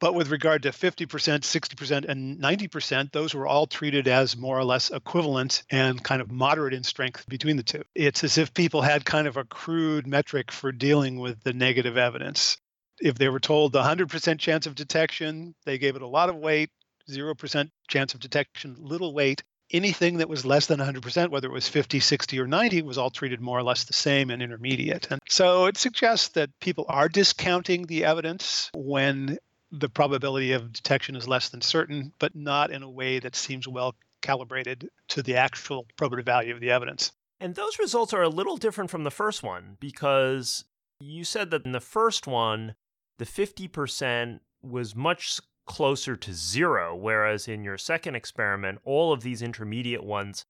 But 0.00 0.14
with 0.14 0.30
regard 0.30 0.62
to 0.62 0.70
50%, 0.70 1.06
60%, 1.06 2.08
and 2.08 2.40
90%, 2.40 3.12
those 3.12 3.34
were 3.34 3.46
all 3.46 3.66
treated 3.66 4.08
as 4.08 4.34
more 4.34 4.58
or 4.58 4.64
less 4.64 4.90
equivalent 4.90 5.62
and 5.70 6.02
kind 6.02 6.22
of 6.22 6.32
moderate 6.32 6.72
in 6.72 6.82
strength 6.82 7.28
between 7.28 7.58
the 7.58 7.62
two. 7.62 7.82
It's 7.94 8.24
as 8.24 8.38
if 8.38 8.54
people 8.54 8.80
had 8.80 9.04
kind 9.04 9.26
of 9.26 9.36
a 9.36 9.44
crude 9.44 10.06
metric 10.06 10.50
for 10.50 10.72
dealing 10.72 11.20
with 11.20 11.42
the 11.42 11.52
negative 11.52 11.98
evidence. 11.98 12.56
If 12.98 13.18
they 13.18 13.28
were 13.28 13.40
told 13.40 13.72
the 13.72 13.82
100% 13.82 14.38
chance 14.38 14.66
of 14.66 14.74
detection, 14.74 15.54
they 15.66 15.76
gave 15.76 15.96
it 15.96 16.02
a 16.02 16.08
lot 16.08 16.30
of 16.30 16.36
weight, 16.36 16.70
0% 17.10 17.70
chance 17.88 18.14
of 18.14 18.20
detection, 18.20 18.76
little 18.78 19.12
weight. 19.12 19.42
Anything 19.70 20.18
that 20.18 20.28
was 20.28 20.44
less 20.44 20.66
than 20.66 20.80
100%, 20.80 21.30
whether 21.30 21.46
it 21.46 21.52
was 21.52 21.68
50, 21.68 22.00
60, 22.00 22.40
or 22.40 22.46
90, 22.46 22.82
was 22.82 22.98
all 22.98 23.10
treated 23.10 23.40
more 23.40 23.58
or 23.58 23.62
less 23.62 23.84
the 23.84 23.92
same 23.92 24.30
and 24.30 24.42
intermediate. 24.42 25.08
And 25.10 25.20
so 25.28 25.66
it 25.66 25.76
suggests 25.76 26.28
that 26.30 26.50
people 26.60 26.86
are 26.88 27.08
discounting 27.08 27.86
the 27.86 28.04
evidence 28.04 28.70
when 28.74 29.38
the 29.70 29.88
probability 29.88 30.52
of 30.52 30.72
detection 30.72 31.16
is 31.16 31.28
less 31.28 31.48
than 31.48 31.60
certain, 31.60 32.12
but 32.18 32.34
not 32.34 32.70
in 32.70 32.82
a 32.82 32.90
way 32.90 33.18
that 33.18 33.36
seems 33.36 33.68
well 33.68 33.94
calibrated 34.20 34.88
to 35.08 35.22
the 35.22 35.36
actual 35.36 35.86
probative 35.96 36.24
value 36.24 36.54
of 36.54 36.60
the 36.60 36.70
evidence. 36.70 37.12
And 37.40 37.54
those 37.54 37.78
results 37.78 38.12
are 38.12 38.22
a 38.22 38.28
little 38.28 38.56
different 38.56 38.90
from 38.90 39.04
the 39.04 39.10
first 39.10 39.42
one 39.42 39.76
because 39.80 40.64
you 41.00 41.24
said 41.24 41.50
that 41.50 41.64
in 41.64 41.72
the 41.72 41.80
first 41.80 42.26
one, 42.26 42.74
the 43.18 43.24
50% 43.24 44.40
was 44.62 44.94
much 44.94 45.40
closer 45.66 46.16
to 46.16 46.34
zero, 46.34 46.94
whereas 46.94 47.48
in 47.48 47.64
your 47.64 47.78
second 47.78 48.14
experiment, 48.14 48.78
all 48.84 49.12
of 49.12 49.22
these 49.22 49.40
intermediate 49.40 50.04
ones 50.04 50.44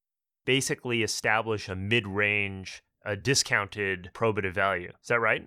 basically 0.45 1.03
establish 1.03 1.69
a 1.69 1.77
mid 1.77 2.07
range, 2.09 2.83
a 3.05 3.17
discounted 3.17 4.11
probative 4.15 4.55
value. 4.55 4.89
Is 5.01 5.09
that 5.09 5.21
right? 5.21 5.47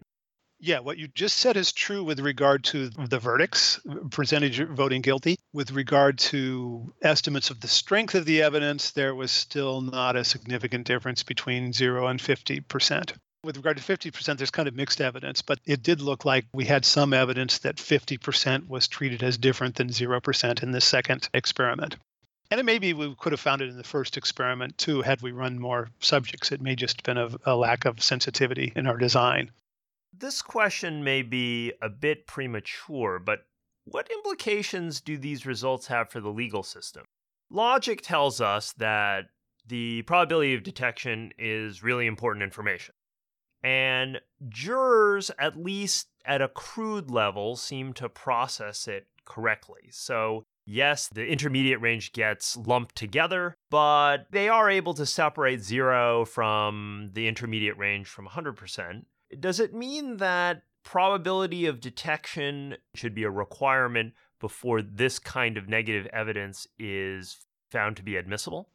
Yeah, 0.66 0.80
what 0.80 0.98
you 0.98 1.10
just 1.10 1.40
said 1.40 1.58
is 1.58 1.74
true 1.74 2.06
with 2.06 2.22
regard 2.22 2.64
to 2.66 2.88
the 2.88 3.20
verdicts, 3.20 3.82
percentage 4.12 4.62
voting 4.62 5.02
guilty. 5.02 5.38
With 5.52 5.72
regard 5.72 6.18
to 6.20 6.94
estimates 7.02 7.50
of 7.50 7.60
the 7.60 7.68
strength 7.68 8.16
of 8.16 8.24
the 8.24 8.42
evidence, 8.42 8.92
there 8.92 9.14
was 9.14 9.30
still 9.30 9.82
not 9.82 10.16
a 10.16 10.24
significant 10.24 10.88
difference 10.88 11.22
between 11.22 11.74
0 11.74 12.08
and 12.08 12.18
50%. 12.18 13.12
With 13.44 13.58
regard 13.58 13.76
to 13.76 13.84
50%, 13.84 14.38
there's 14.38 14.52
kind 14.52 14.70
of 14.70 14.74
mixed 14.74 15.02
evidence, 15.02 15.42
but 15.42 15.60
it 15.66 15.84
did 15.84 16.00
look 16.00 16.24
like 16.24 16.46
we 16.54 16.64
had 16.64 16.86
some 16.86 17.12
evidence 17.14 17.58
that 17.58 17.76
50% 17.76 18.70
was 18.70 18.88
treated 18.88 19.22
as 19.22 19.38
different 19.38 19.76
than 19.76 19.90
0% 19.90 20.64
in 20.64 20.72
this 20.72 20.86
second 20.86 21.28
experiment. 21.34 21.98
And 22.50 22.62
it 22.62 22.64
maybe 22.64 22.94
we 22.94 23.14
could 23.20 23.34
have 23.34 23.42
found 23.42 23.62
it 23.62 23.68
in 23.68 23.76
the 23.76 23.84
first 23.84 24.16
experiment 24.16 24.78
too, 24.78 25.02
had 25.02 25.22
we 25.22 25.34
run 25.34 25.60
more 25.60 25.90
subjects. 26.00 26.54
It 26.54 26.62
may 26.62 26.78
just 26.78 27.00
have 27.00 27.04
been 27.04 27.18
a, 27.18 27.52
a 27.52 27.56
lack 27.58 27.84
of 27.84 28.02
sensitivity 28.02 28.72
in 28.78 28.88
our 28.88 28.98
design. 28.98 29.52
This 30.16 30.42
question 30.44 31.04
may 31.04 31.24
be 31.24 31.74
a 31.82 31.90
bit 31.90 32.28
premature, 32.28 33.18
but 33.20 33.48
what 33.86 34.12
implications 34.12 35.02
do 35.02 35.18
these 35.18 35.46
results 35.46 35.88
have 35.88 36.10
for 36.10 36.22
the 36.22 36.30
legal 36.30 36.62
system? 36.62 37.04
Logic 37.50 38.00
tells 38.02 38.40
us 38.40 38.74
that 38.74 39.26
the 39.66 40.04
probability 40.04 40.54
of 40.54 40.64
detection 40.64 41.32
is 41.38 41.84
really 41.84 42.06
important 42.06 42.44
information. 42.44 42.94
And 43.64 44.22
jurors, 44.50 45.32
at 45.40 45.58
least 45.58 46.10
at 46.26 46.42
a 46.42 46.48
crude 46.48 47.10
level, 47.10 47.56
seem 47.56 47.94
to 47.94 48.10
process 48.10 48.88
it 48.88 49.08
correctly. 49.26 49.90
So, 49.92 50.44
yes, 50.66 51.08
the 51.08 51.26
intermediate 51.26 51.82
range 51.82 52.12
gets 52.12 52.58
lumped 52.58 52.96
together, 52.96 53.56
but 53.72 54.28
they 54.32 54.50
are 54.50 54.70
able 54.70 54.94
to 54.96 55.06
separate 55.06 55.62
zero 55.62 56.26
from 56.26 57.12
the 57.14 57.28
intermediate 57.28 57.78
range 57.78 58.08
from 58.08 58.28
100%. 58.28 59.06
Does 59.40 59.60
it 59.60 59.74
mean 59.74 60.18
that 60.18 60.64
probability 60.84 61.66
of 61.66 61.80
detection 61.80 62.78
should 62.94 63.16
be 63.16 63.24
a 63.24 63.30
requirement 63.30 64.14
before 64.40 64.82
this 64.82 65.20
kind 65.20 65.58
of 65.58 65.70
negative 65.70 66.06
evidence 66.08 66.68
is 66.78 67.38
found 67.72 67.98
to 67.98 68.04
be 68.04 68.18
admissible? 68.18 68.70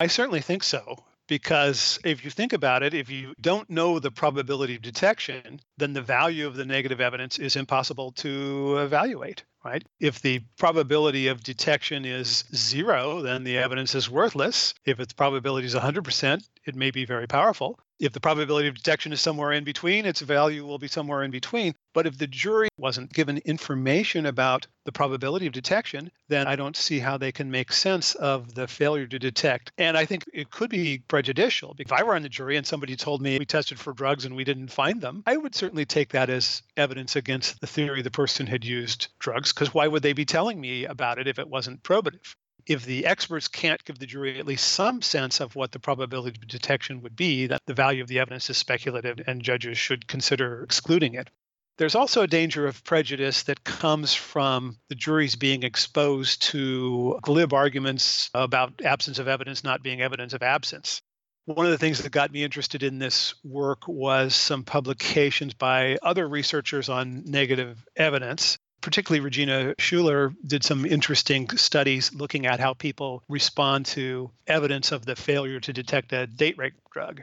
I 0.00 0.06
certainly 0.06 0.40
think 0.40 0.62
so. 0.62 1.04
Because 1.28 2.00
if 2.04 2.24
you 2.24 2.30
think 2.30 2.52
about 2.52 2.82
it, 2.82 2.94
if 2.94 3.08
you 3.08 3.32
don't 3.40 3.70
know 3.70 3.98
the 3.98 4.10
probability 4.10 4.74
of 4.74 4.82
detection, 4.82 5.60
then 5.78 5.92
the 5.92 6.02
value 6.02 6.46
of 6.46 6.56
the 6.56 6.64
negative 6.64 7.00
evidence 7.00 7.38
is 7.38 7.54
impossible 7.54 8.12
to 8.12 8.78
evaluate, 8.78 9.44
right? 9.64 9.84
If 10.00 10.20
the 10.20 10.40
probability 10.58 11.28
of 11.28 11.42
detection 11.42 12.04
is 12.04 12.44
zero, 12.54 13.22
then 13.22 13.44
the 13.44 13.56
evidence 13.56 13.94
is 13.94 14.10
worthless. 14.10 14.74
If 14.84 14.98
its 14.98 15.12
probability 15.12 15.68
is 15.68 15.74
100%, 15.74 16.42
it 16.66 16.74
may 16.74 16.90
be 16.90 17.04
very 17.04 17.28
powerful. 17.28 17.78
If 18.02 18.12
the 18.12 18.18
probability 18.18 18.66
of 18.66 18.74
detection 18.74 19.12
is 19.12 19.20
somewhere 19.20 19.52
in 19.52 19.62
between, 19.62 20.06
its 20.06 20.22
value 20.22 20.66
will 20.66 20.80
be 20.80 20.88
somewhere 20.88 21.22
in 21.22 21.30
between. 21.30 21.76
But 21.94 22.04
if 22.04 22.18
the 22.18 22.26
jury 22.26 22.68
wasn't 22.76 23.12
given 23.12 23.38
information 23.44 24.26
about 24.26 24.66
the 24.84 24.90
probability 24.90 25.46
of 25.46 25.52
detection, 25.52 26.10
then 26.26 26.48
I 26.48 26.56
don't 26.56 26.76
see 26.76 26.98
how 26.98 27.16
they 27.16 27.30
can 27.30 27.52
make 27.52 27.70
sense 27.70 28.16
of 28.16 28.56
the 28.56 28.66
failure 28.66 29.06
to 29.06 29.20
detect. 29.20 29.70
And 29.78 29.96
I 29.96 30.04
think 30.04 30.24
it 30.34 30.50
could 30.50 30.68
be 30.68 30.98
prejudicial. 31.06 31.76
If 31.78 31.92
I 31.92 32.02
were 32.02 32.16
on 32.16 32.22
the 32.22 32.28
jury 32.28 32.56
and 32.56 32.66
somebody 32.66 32.96
told 32.96 33.22
me 33.22 33.38
we 33.38 33.46
tested 33.46 33.78
for 33.78 33.92
drugs 33.92 34.24
and 34.24 34.34
we 34.34 34.42
didn't 34.42 34.72
find 34.72 35.00
them, 35.00 35.22
I 35.24 35.36
would 35.36 35.54
certainly 35.54 35.84
take 35.84 36.10
that 36.10 36.28
as 36.28 36.62
evidence 36.76 37.14
against 37.14 37.60
the 37.60 37.68
theory 37.68 38.02
the 38.02 38.10
person 38.10 38.48
had 38.48 38.64
used 38.64 39.12
drugs, 39.20 39.52
because 39.52 39.72
why 39.72 39.86
would 39.86 40.02
they 40.02 40.12
be 40.12 40.24
telling 40.24 40.60
me 40.60 40.86
about 40.86 41.20
it 41.20 41.28
if 41.28 41.38
it 41.38 41.48
wasn't 41.48 41.84
probative? 41.84 42.34
If 42.66 42.84
the 42.84 43.06
experts 43.06 43.48
can't 43.48 43.84
give 43.84 43.98
the 43.98 44.06
jury 44.06 44.38
at 44.38 44.46
least 44.46 44.68
some 44.68 45.02
sense 45.02 45.40
of 45.40 45.54
what 45.56 45.72
the 45.72 45.78
probability 45.78 46.38
of 46.40 46.46
detection 46.46 47.02
would 47.02 47.16
be, 47.16 47.46
that 47.46 47.62
the 47.66 47.74
value 47.74 48.02
of 48.02 48.08
the 48.08 48.18
evidence 48.18 48.48
is 48.50 48.56
speculative 48.56 49.20
and 49.26 49.42
judges 49.42 49.78
should 49.78 50.06
consider 50.06 50.62
excluding 50.62 51.14
it. 51.14 51.30
There's 51.78 51.94
also 51.94 52.22
a 52.22 52.26
danger 52.26 52.66
of 52.66 52.84
prejudice 52.84 53.44
that 53.44 53.64
comes 53.64 54.14
from 54.14 54.78
the 54.88 54.94
juries 54.94 55.36
being 55.36 55.62
exposed 55.62 56.42
to 56.42 57.18
glib 57.22 57.52
arguments 57.52 58.30
about 58.34 58.82
absence 58.84 59.18
of 59.18 59.26
evidence 59.26 59.64
not 59.64 59.82
being 59.82 60.02
evidence 60.02 60.34
of 60.34 60.42
absence. 60.42 61.02
One 61.46 61.66
of 61.66 61.72
the 61.72 61.78
things 61.78 61.98
that 61.98 62.12
got 62.12 62.30
me 62.30 62.44
interested 62.44 62.84
in 62.84 62.98
this 62.98 63.34
work 63.42 63.88
was 63.88 64.36
some 64.36 64.62
publications 64.62 65.54
by 65.54 65.98
other 66.02 66.28
researchers 66.28 66.88
on 66.88 67.24
negative 67.24 67.84
evidence 67.96 68.58
particularly 68.82 69.20
Regina 69.20 69.74
Schuller 69.78 70.34
did 70.46 70.64
some 70.64 70.84
interesting 70.84 71.48
studies 71.56 72.12
looking 72.12 72.46
at 72.46 72.60
how 72.60 72.74
people 72.74 73.22
respond 73.28 73.86
to 73.86 74.30
evidence 74.46 74.92
of 74.92 75.06
the 75.06 75.16
failure 75.16 75.60
to 75.60 75.72
detect 75.72 76.12
a 76.12 76.26
date 76.26 76.58
rape 76.58 76.74
drug. 76.92 77.22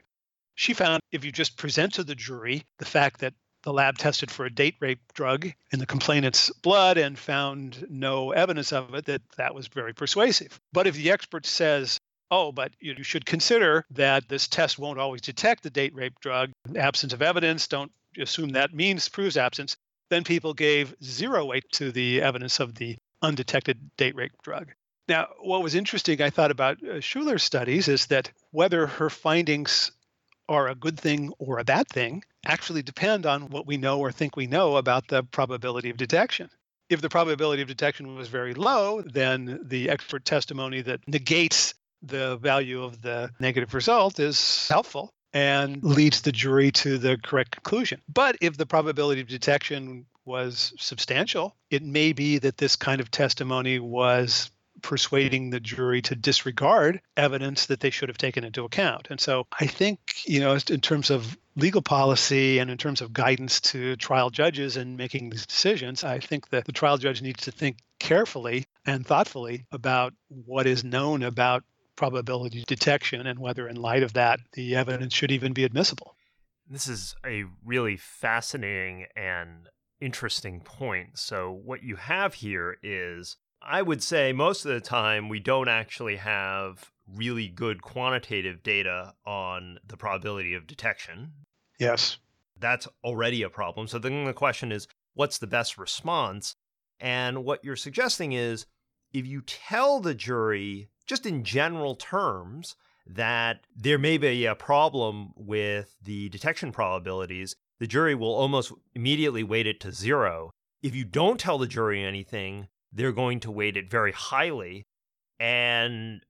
She 0.55 0.73
found 0.73 1.01
if 1.11 1.23
you 1.23 1.31
just 1.31 1.57
present 1.57 1.93
to 1.93 2.03
the 2.03 2.15
jury 2.15 2.65
the 2.79 2.85
fact 2.85 3.19
that 3.19 3.33
the 3.63 3.73
lab 3.73 3.97
tested 3.97 4.31
for 4.31 4.45
a 4.45 4.49
date 4.49 4.75
rape 4.79 5.01
drug 5.13 5.51
in 5.71 5.79
the 5.79 5.85
complainant's 5.85 6.49
blood 6.61 6.97
and 6.97 7.19
found 7.19 7.85
no 7.89 8.31
evidence 8.31 8.71
of 8.71 8.93
it, 8.93 9.05
that 9.05 9.21
that 9.37 9.53
was 9.53 9.67
very 9.67 9.93
persuasive. 9.93 10.59
But 10.71 10.87
if 10.87 10.95
the 10.95 11.11
expert 11.11 11.45
says, 11.45 11.99
oh, 12.31 12.51
but 12.51 12.71
you 12.79 13.03
should 13.03 13.25
consider 13.25 13.85
that 13.91 14.29
this 14.29 14.47
test 14.47 14.79
won't 14.79 14.99
always 14.99 15.21
detect 15.21 15.63
the 15.63 15.69
date 15.69 15.93
rape 15.93 16.19
drug, 16.21 16.51
absence 16.75 17.13
of 17.13 17.21
evidence, 17.21 17.67
don't 17.67 17.91
assume 18.17 18.49
that 18.49 18.73
means 18.73 19.09
proves 19.09 19.37
absence, 19.37 19.75
then 20.09 20.23
people 20.23 20.53
gave 20.53 20.95
zero 21.03 21.45
weight 21.45 21.71
to 21.73 21.91
the 21.91 22.21
evidence 22.21 22.59
of 22.59 22.75
the 22.75 22.97
undetected 23.21 23.77
date 23.97 24.15
rape 24.15 24.31
drug. 24.43 24.71
Now, 25.07 25.27
what 25.41 25.63
was 25.63 25.75
interesting, 25.75 26.21
I 26.21 26.29
thought 26.29 26.51
about 26.51 26.77
uh, 26.83 27.01
Schuller's 27.01 27.43
studies, 27.43 27.87
is 27.87 28.07
that 28.07 28.31
whether 28.51 28.85
her 28.85 29.09
findings 29.09 29.91
are 30.47 30.67
a 30.67 30.75
good 30.75 30.99
thing 30.99 31.31
or 31.39 31.59
a 31.59 31.63
bad 31.63 31.87
thing 31.87 32.23
actually 32.45 32.81
depend 32.81 33.25
on 33.25 33.49
what 33.49 33.67
we 33.67 33.77
know 33.77 33.99
or 33.99 34.11
think 34.11 34.35
we 34.35 34.47
know 34.47 34.77
about 34.77 35.07
the 35.07 35.23
probability 35.23 35.89
of 35.89 35.97
detection. 35.97 36.49
If 36.89 37.01
the 37.01 37.09
probability 37.09 37.61
of 37.61 37.67
detection 37.67 38.15
was 38.15 38.27
very 38.27 38.53
low, 38.53 39.01
then 39.01 39.59
the 39.63 39.89
expert 39.89 40.25
testimony 40.25 40.81
that 40.81 41.07
negates 41.07 41.75
the 42.01 42.37
value 42.37 42.83
of 42.83 43.01
the 43.01 43.29
negative 43.39 43.73
result 43.73 44.19
is 44.19 44.67
helpful 44.69 45.13
and 45.33 45.83
leads 45.83 46.21
the 46.21 46.31
jury 46.31 46.71
to 46.71 46.97
the 46.97 47.17
correct 47.17 47.51
conclusion. 47.51 48.01
But 48.11 48.37
if 48.41 48.57
the 48.57 48.65
probability 48.65 49.21
of 49.21 49.27
detection 49.27 50.05
was 50.25 50.73
substantial, 50.77 51.55
it 51.69 51.83
may 51.83 52.13
be 52.13 52.37
that 52.39 52.57
this 52.57 52.75
kind 52.75 53.01
of 53.01 53.11
testimony 53.11 53.79
was 53.79 54.51
persuading 54.81 55.49
the 55.49 55.59
jury 55.59 56.01
to 56.01 56.15
disregard 56.15 57.01
evidence 57.17 57.65
that 57.65 57.79
they 57.81 57.89
should 57.89 58.09
have 58.09 58.17
taken 58.17 58.43
into 58.43 58.63
account. 58.63 59.07
And 59.09 59.19
so 59.19 59.47
I 59.59 59.67
think, 59.67 59.99
you 60.25 60.39
know, 60.39 60.57
in 60.69 60.81
terms 60.81 61.09
of 61.09 61.37
legal 61.55 61.81
policy 61.81 62.59
and 62.59 62.71
in 62.71 62.77
terms 62.77 63.01
of 63.01 63.11
guidance 63.11 63.59
to 63.59 63.95
trial 63.97 64.29
judges 64.29 64.77
in 64.77 64.95
making 64.95 65.29
these 65.29 65.45
decisions, 65.45 66.03
I 66.03 66.19
think 66.19 66.49
that 66.49 66.65
the 66.65 66.71
trial 66.71 66.97
judge 66.97 67.21
needs 67.21 67.43
to 67.43 67.51
think 67.51 67.79
carefully 67.99 68.65
and 68.85 69.05
thoughtfully 69.05 69.65
about 69.71 70.13
what 70.45 70.65
is 70.65 70.83
known 70.83 71.23
about 71.23 71.63
probability 71.99 72.63
detection 72.65 73.27
and 73.27 73.39
whether, 73.39 73.67
in 73.67 73.75
light 73.75 74.03
of 74.03 74.13
that, 74.13 74.39
the 74.53 74.73
evidence 74.73 75.13
should 75.13 75.31
even 75.31 75.51
be 75.51 75.65
admissible. 75.65 76.15
This 76.65 76.87
is 76.87 77.13
a 77.25 77.43
really 77.65 77.97
fascinating 77.97 79.05
and 79.17 79.67
interesting 79.99 80.61
point. 80.61 81.19
So, 81.19 81.51
what 81.51 81.83
you 81.83 81.97
have 81.97 82.35
here 82.35 82.77
is, 82.81 83.35
I 83.61 83.81
would 83.81 84.01
say, 84.01 84.31
most 84.31 84.63
of 84.63 84.71
the 84.71 84.79
time, 84.79 85.27
we 85.27 85.41
don't 85.41 85.67
actually 85.67 86.15
have 86.15 86.89
really 87.05 87.49
good 87.49 87.81
quantitative 87.81 88.63
data 88.63 89.13
on 89.25 89.79
the 89.85 89.97
probability 89.97 90.53
of 90.53 90.67
detection. 90.67 91.33
Yes. 91.79 92.17
That's 92.57 92.87
already 93.03 93.43
a 93.43 93.49
problem. 93.49 93.87
So, 93.87 93.99
then 93.99 94.23
the 94.23 94.33
question 94.33 94.71
is, 94.71 94.87
what's 95.15 95.37
the 95.37 95.47
best 95.47 95.77
response? 95.77 96.55
And 97.01 97.43
what 97.43 97.65
you're 97.65 97.75
suggesting 97.75 98.31
is, 98.31 98.65
if 99.11 99.25
you 99.25 99.41
tell 99.41 99.99
the 99.99 100.13
jury 100.13 100.87
just 101.09 101.25
in 101.25 101.43
general 101.43 101.95
terms, 101.95 102.75
that 103.07 103.61
there 103.75 103.97
may 103.97 104.17
be 104.17 104.45
a 104.45 104.53
problem 104.53 105.33
with 105.35 105.95
the 106.03 106.29
detection 106.29 106.71
probabilities, 106.71 107.55
the 107.79 107.87
jury 107.87 108.13
will 108.13 108.33
almost 108.33 108.71
immediately 108.93 109.43
weight 109.43 109.65
it 109.65 109.79
to 109.79 109.91
zero. 109.91 110.51
If 110.83 110.95
you 110.95 111.03
don't 111.03 111.39
tell 111.39 111.57
the 111.57 111.65
jury 111.65 112.03
anything, 112.03 112.67
they're 112.93 113.11
going 113.11 113.39
to 113.41 113.51
weight 113.51 113.75
it 113.75 113.89
very 113.89 114.11
highly. 114.11 114.85
And 115.39 116.21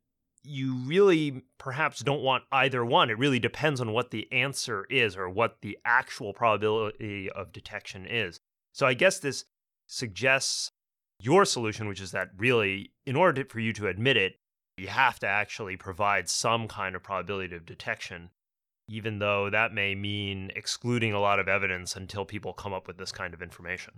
you 0.43 0.75
really 0.85 1.43
perhaps 1.57 1.99
don't 1.99 2.21
want 2.21 2.43
either 2.51 2.85
one. 2.85 3.09
It 3.09 3.19
really 3.19 3.39
depends 3.39 3.81
on 3.81 3.91
what 3.91 4.11
the 4.11 4.31
answer 4.31 4.85
is 4.89 5.17
or 5.17 5.29
what 5.29 5.57
the 5.61 5.77
actual 5.83 6.33
probability 6.33 7.29
of 7.29 7.51
detection 7.51 8.05
is. 8.05 8.39
So 8.71 8.87
I 8.87 8.93
guess 8.93 9.19
this 9.19 9.43
suggests 9.87 10.71
your 11.19 11.43
solution, 11.43 11.89
which 11.89 11.99
is 11.99 12.11
that 12.11 12.29
really, 12.37 12.93
in 13.05 13.17
order 13.17 13.43
to, 13.43 13.49
for 13.49 13.59
you 13.59 13.73
to 13.73 13.87
admit 13.87 14.15
it, 14.15 14.38
you 14.79 14.87
have 14.87 15.19
to 15.19 15.27
actually 15.27 15.77
provide 15.77 16.29
some 16.29 16.67
kind 16.67 16.95
of 16.95 17.03
probability 17.03 17.55
of 17.55 17.65
detection, 17.65 18.29
even 18.87 19.19
though 19.19 19.49
that 19.49 19.73
may 19.73 19.95
mean 19.95 20.51
excluding 20.55 21.13
a 21.13 21.19
lot 21.19 21.39
of 21.39 21.47
evidence 21.47 21.95
until 21.95 22.25
people 22.25 22.53
come 22.53 22.73
up 22.73 22.87
with 22.87 22.97
this 22.97 23.11
kind 23.11 23.33
of 23.33 23.41
information 23.41 23.93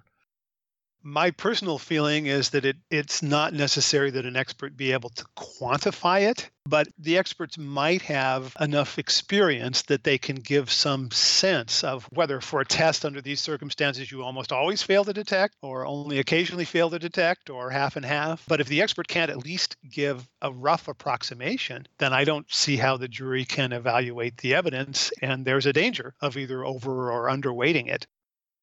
my 1.04 1.32
personal 1.32 1.78
feeling 1.78 2.28
is 2.28 2.52
that 2.52 2.66
it, 2.66 2.78
it's 2.90 3.24
not 3.24 3.54
necessary 3.54 4.12
that 4.12 4.26
an 4.26 4.36
expert 4.36 4.78
be 4.78 4.92
able 4.92 5.10
to 5.10 5.26
quantify 5.36 6.30
it, 6.30 6.50
but 6.66 6.88
the 7.00 7.18
experts 7.18 7.58
might 7.58 8.04
have 8.04 8.56
enough 8.60 9.00
experience 9.00 9.82
that 9.84 10.04
they 10.04 10.18
can 10.18 10.36
give 10.36 10.72
some 10.72 11.10
sense 11.10 11.84
of 11.84 12.08
whether 12.12 12.40
for 12.40 12.62
a 12.62 12.66
test 12.66 13.04
under 13.04 13.22
these 13.22 13.42
circumstances 13.42 14.12
you 14.12 14.24
almost 14.24 14.52
always 14.52 14.84
fail 14.84 15.04
to 15.04 15.14
detect 15.14 15.56
or 15.62 15.86
only 15.86 16.20
occasionally 16.20 16.66
fail 16.66 16.90
to 16.90 17.00
detect 17.00 17.50
or 17.50 17.72
half 17.72 17.96
and 17.96 18.06
half. 18.06 18.46
But 18.48 18.62
if 18.62 18.68
the 18.68 18.82
expert 18.82 19.08
can't 19.08 19.32
at 19.32 19.44
least 19.44 19.78
give 19.90 20.28
a 20.42 20.52
rough 20.52 20.88
approximation, 20.88 21.88
then 21.98 22.14
I 22.14 22.26
don't 22.26 22.52
see 22.52 22.78
how 22.78 22.98
the 22.98 23.08
jury 23.08 23.46
can 23.46 23.74
evaluate 23.74 24.38
the 24.38 24.54
evidence, 24.54 25.12
and 25.22 25.46
there's 25.46 25.66
a 25.66 25.74
danger 25.74 26.14
of 26.22 26.38
either 26.38 26.64
over 26.64 27.12
or 27.12 27.28
underweighting 27.28 27.88
it. 27.88 28.06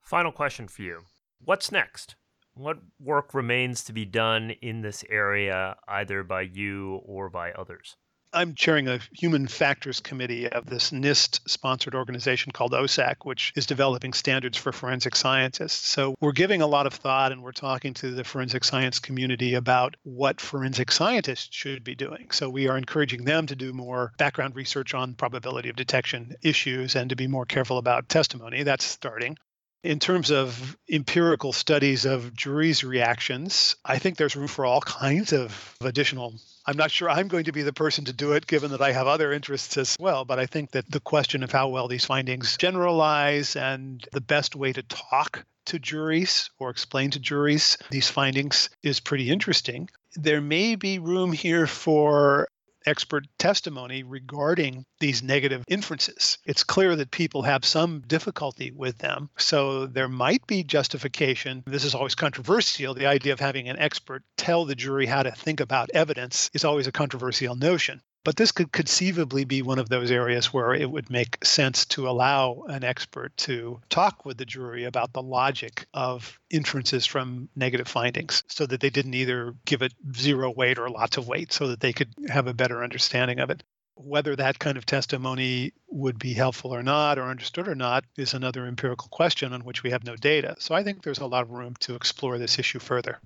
Final 0.02 0.32
question 0.32 0.68
for 0.68 0.82
you 0.82 1.02
What's 1.44 1.70
next? 1.70 2.16
What 2.58 2.78
work 2.98 3.34
remains 3.34 3.84
to 3.84 3.92
be 3.92 4.04
done 4.04 4.50
in 4.50 4.80
this 4.80 5.04
area, 5.08 5.76
either 5.86 6.24
by 6.24 6.40
you 6.40 7.00
or 7.04 7.30
by 7.30 7.52
others? 7.52 7.94
I'm 8.32 8.56
chairing 8.56 8.88
a 8.88 8.98
human 9.12 9.46
factors 9.46 10.00
committee 10.00 10.48
of 10.48 10.66
this 10.66 10.90
NIST 10.90 11.48
sponsored 11.48 11.94
organization 11.94 12.50
called 12.50 12.72
OSAC, 12.72 13.18
which 13.22 13.52
is 13.54 13.64
developing 13.64 14.12
standards 14.12 14.58
for 14.58 14.72
forensic 14.72 15.14
scientists. 15.14 15.86
So 15.86 16.16
we're 16.20 16.32
giving 16.32 16.60
a 16.60 16.66
lot 16.66 16.88
of 16.88 16.94
thought 16.94 17.30
and 17.30 17.44
we're 17.44 17.52
talking 17.52 17.94
to 17.94 18.10
the 18.10 18.24
forensic 18.24 18.64
science 18.64 18.98
community 18.98 19.54
about 19.54 19.94
what 20.02 20.40
forensic 20.40 20.90
scientists 20.90 21.54
should 21.54 21.84
be 21.84 21.94
doing. 21.94 22.32
So 22.32 22.50
we 22.50 22.66
are 22.66 22.76
encouraging 22.76 23.24
them 23.24 23.46
to 23.46 23.54
do 23.54 23.72
more 23.72 24.12
background 24.18 24.56
research 24.56 24.94
on 24.94 25.14
probability 25.14 25.68
of 25.68 25.76
detection 25.76 26.34
issues 26.42 26.96
and 26.96 27.08
to 27.10 27.16
be 27.16 27.28
more 27.28 27.46
careful 27.46 27.78
about 27.78 28.08
testimony. 28.08 28.64
That's 28.64 28.84
starting. 28.84 29.38
In 29.84 30.00
terms 30.00 30.32
of 30.32 30.76
empirical 30.90 31.52
studies 31.52 32.04
of 32.04 32.34
juries' 32.34 32.82
reactions, 32.82 33.76
I 33.84 33.98
think 33.98 34.16
there's 34.16 34.34
room 34.34 34.48
for 34.48 34.64
all 34.64 34.80
kinds 34.80 35.32
of 35.32 35.76
additional. 35.80 36.34
I'm 36.66 36.76
not 36.76 36.90
sure 36.90 37.08
I'm 37.08 37.28
going 37.28 37.44
to 37.44 37.52
be 37.52 37.62
the 37.62 37.72
person 37.72 38.04
to 38.06 38.12
do 38.12 38.32
it, 38.32 38.46
given 38.46 38.72
that 38.72 38.82
I 38.82 38.90
have 38.90 39.06
other 39.06 39.32
interests 39.32 39.76
as 39.76 39.96
well. 40.00 40.24
But 40.24 40.40
I 40.40 40.46
think 40.46 40.72
that 40.72 40.90
the 40.90 41.00
question 41.00 41.44
of 41.44 41.52
how 41.52 41.68
well 41.68 41.86
these 41.86 42.04
findings 42.04 42.56
generalize 42.56 43.54
and 43.54 44.04
the 44.12 44.20
best 44.20 44.56
way 44.56 44.72
to 44.72 44.82
talk 44.82 45.46
to 45.66 45.78
juries 45.78 46.50
or 46.58 46.70
explain 46.70 47.10
to 47.12 47.20
juries 47.20 47.78
these 47.90 48.08
findings 48.08 48.70
is 48.82 49.00
pretty 49.00 49.30
interesting. 49.30 49.88
There 50.16 50.40
may 50.40 50.74
be 50.74 50.98
room 50.98 51.32
here 51.32 51.66
for 51.66 52.48
expert 52.88 53.26
testimony 53.38 54.02
regarding 54.02 54.84
these 54.98 55.22
negative 55.22 55.64
inferences. 55.68 56.38
It's 56.44 56.64
clear 56.64 56.96
that 56.96 57.10
people 57.10 57.42
have 57.42 57.64
some 57.64 58.02
difficulty 58.06 58.72
with 58.72 58.98
them. 58.98 59.30
So 59.38 59.86
there 59.86 60.08
might 60.08 60.46
be 60.46 60.64
justification. 60.64 61.62
This 61.66 61.84
is 61.84 61.94
always 61.94 62.14
controversial. 62.14 62.94
The 62.94 63.06
idea 63.06 63.32
of 63.32 63.40
having 63.40 63.68
an 63.68 63.78
expert 63.78 64.22
tell 64.36 64.64
the 64.64 64.74
jury 64.74 65.06
how 65.06 65.22
to 65.22 65.30
think 65.30 65.60
about 65.60 65.90
evidence 65.94 66.50
is 66.54 66.64
always 66.64 66.86
a 66.86 66.92
controversial 66.92 67.54
notion. 67.54 68.00
But 68.24 68.36
this 68.36 68.52
could 68.52 68.72
conceivably 68.72 69.44
be 69.44 69.62
one 69.62 69.78
of 69.78 69.88
those 69.88 70.10
areas 70.10 70.52
where 70.52 70.74
it 70.74 70.90
would 70.90 71.08
make 71.08 71.42
sense 71.44 71.86
to 71.86 72.08
allow 72.08 72.64
an 72.68 72.84
expert 72.84 73.36
to 73.38 73.80
talk 73.88 74.24
with 74.24 74.36
the 74.36 74.44
jury 74.44 74.84
about 74.84 75.12
the 75.12 75.22
logic 75.22 75.86
of 75.94 76.38
inferences 76.50 77.06
from 77.06 77.48
negative 77.56 77.88
findings 77.88 78.42
so 78.48 78.66
that 78.66 78.80
they 78.80 78.90
didn't 78.90 79.14
either 79.14 79.54
give 79.64 79.82
it 79.82 79.94
zero 80.14 80.50
weight 80.50 80.78
or 80.78 80.90
lots 80.90 81.16
of 81.16 81.28
weight 81.28 81.52
so 81.52 81.68
that 81.68 81.80
they 81.80 81.92
could 81.92 82.12
have 82.28 82.46
a 82.46 82.54
better 82.54 82.82
understanding 82.82 83.38
of 83.38 83.50
it. 83.50 83.62
Whether 83.94 84.36
that 84.36 84.58
kind 84.58 84.76
of 84.76 84.86
testimony 84.86 85.72
would 85.88 86.18
be 86.18 86.34
helpful 86.34 86.74
or 86.74 86.82
not, 86.82 87.18
or 87.18 87.30
understood 87.30 87.66
or 87.66 87.74
not, 87.74 88.04
is 88.16 88.34
another 88.34 88.66
empirical 88.66 89.08
question 89.08 89.52
on 89.52 89.64
which 89.64 89.82
we 89.82 89.90
have 89.90 90.04
no 90.04 90.16
data. 90.16 90.54
So 90.58 90.74
I 90.74 90.84
think 90.84 91.02
there's 91.02 91.18
a 91.18 91.26
lot 91.26 91.42
of 91.42 91.50
room 91.50 91.74
to 91.80 91.94
explore 91.94 92.38
this 92.38 92.58
issue 92.58 92.78
further. 92.78 93.20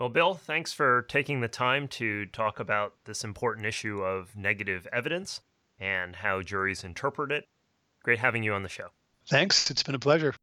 Well, 0.00 0.08
Bill, 0.08 0.32
thanks 0.32 0.72
for 0.72 1.02
taking 1.02 1.42
the 1.42 1.48
time 1.48 1.86
to 1.88 2.24
talk 2.24 2.58
about 2.58 2.94
this 3.04 3.22
important 3.22 3.66
issue 3.66 4.00
of 4.00 4.34
negative 4.34 4.88
evidence 4.90 5.42
and 5.78 6.16
how 6.16 6.40
juries 6.40 6.84
interpret 6.84 7.30
it. 7.30 7.44
Great 8.02 8.18
having 8.18 8.42
you 8.42 8.54
on 8.54 8.62
the 8.62 8.70
show. 8.70 8.88
Thanks. 9.28 9.70
It's 9.70 9.82
been 9.82 9.94
a 9.94 9.98
pleasure. 9.98 10.34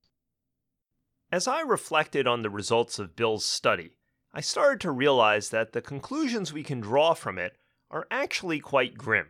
As 1.31 1.47
I 1.47 1.61
reflected 1.61 2.27
on 2.27 2.43
the 2.43 2.51
results 2.51 2.99
of 2.99 3.15
Bill's 3.15 3.45
study, 3.45 3.97
I 4.31 4.41
started 4.41 4.79
to 4.81 4.91
realize 4.91 5.49
that 5.49 5.73
the 5.73 5.81
conclusions 5.81 6.53
we 6.53 6.61
can 6.61 6.79
draw 6.79 7.15
from 7.15 7.39
it 7.39 7.57
are 7.89 8.05
actually 8.11 8.59
quite 8.59 8.95
grim. 8.95 9.29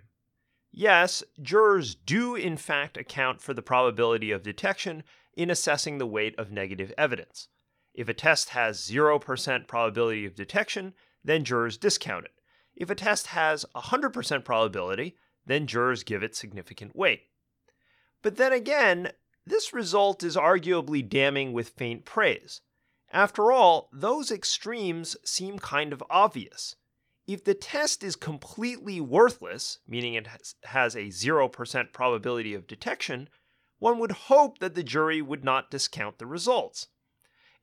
Yes, 0.73 1.23
jurors 1.41 1.95
do 1.95 2.35
in 2.35 2.57
fact 2.57 2.97
account 2.97 3.41
for 3.41 3.53
the 3.53 3.61
probability 3.61 4.31
of 4.31 4.43
detection 4.43 5.03
in 5.37 5.49
assessing 5.49 5.99
the 5.99 6.05
weight 6.05 6.37
of 6.37 6.51
negative 6.51 6.93
evidence. 6.97 7.47
If 7.97 8.07
a 8.07 8.13
test 8.13 8.49
has 8.49 8.79
0% 8.79 9.67
probability 9.67 10.25
of 10.25 10.36
detection, 10.36 10.93
then 11.23 11.43
jurors 11.43 11.77
discount 11.77 12.25
it. 12.25 12.31
If 12.75 12.91
a 12.91 12.95
test 12.95 13.27
has 13.27 13.65
100% 13.75 14.45
probability, 14.45 15.17
then 15.47 15.65
jurors 15.65 16.03
give 16.03 16.21
it 16.21 16.36
significant 16.36 16.95
weight. 16.95 17.23
But 18.21 18.38
then 18.38 18.53
again, 18.53 19.13
this 19.47 19.73
result 19.73 20.23
is 20.23 20.36
arguably 20.36 21.07
damning 21.07 21.53
with 21.53 21.69
faint 21.69 22.05
praise. 22.05 22.62
After 23.12 23.51
all, 23.51 23.89
those 23.91 24.31
extremes 24.31 25.17
seem 25.25 25.57
kind 25.57 25.91
of 25.91 26.03
obvious. 26.07 26.75
If 27.25 27.43
the 27.43 27.55
test 27.55 28.03
is 28.03 28.15
completely 28.15 29.01
worthless, 29.01 29.79
meaning 29.88 30.13
it 30.13 30.27
has 30.65 30.95
a 30.95 31.07
0% 31.07 31.93
probability 31.93 32.53
of 32.53 32.67
detection, 32.67 33.27
one 33.79 33.97
would 33.97 34.12
hope 34.12 34.60
that 34.60 34.75
the 34.75 34.83
jury 34.83 35.21
would 35.21 35.43
not 35.43 35.71
discount 35.71 36.19
the 36.19 36.27
results. 36.27 36.89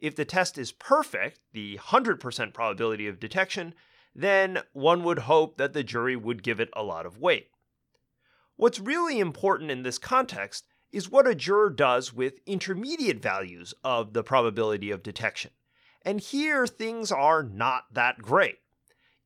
If 0.05 0.17
the 0.17 0.27
test 0.27 0.59
is 0.59 0.71
perfect, 0.71 1.40
the 1.55 1.79
100% 1.79 2.53
probability 2.53 3.07
of 3.07 3.19
detection, 3.19 3.75
then 4.14 4.59
one 4.75 5.03
would 5.03 5.21
hope 5.21 5.57
that 5.57 5.73
the 5.73 5.83
jury 5.83 6.14
would 6.14 6.43
give 6.43 6.61
it 6.61 6.69
a 6.75 6.83
lot 6.83 7.07
of 7.07 7.17
weight. 7.17 7.49
What's 8.57 8.79
really 8.79 9.19
important 9.19 9.71
in 9.71 9.83
this 9.83 9.97
context 9.97 10.67
is 10.93 11.09
what 11.09 11.27
a 11.27 11.35
juror 11.35 11.71
does 11.71 12.12
with 12.12 12.40
intermediate 12.45 13.23
values 13.23 13.73
of 13.83 14.12
the 14.12 14.23
probability 14.23 14.90
of 14.90 15.03
detection. 15.03 15.53
And 16.03 16.21
here 16.21 16.67
things 16.67 17.11
are 17.11 17.43
not 17.43 17.85
that 17.95 18.19
great. 18.19 18.59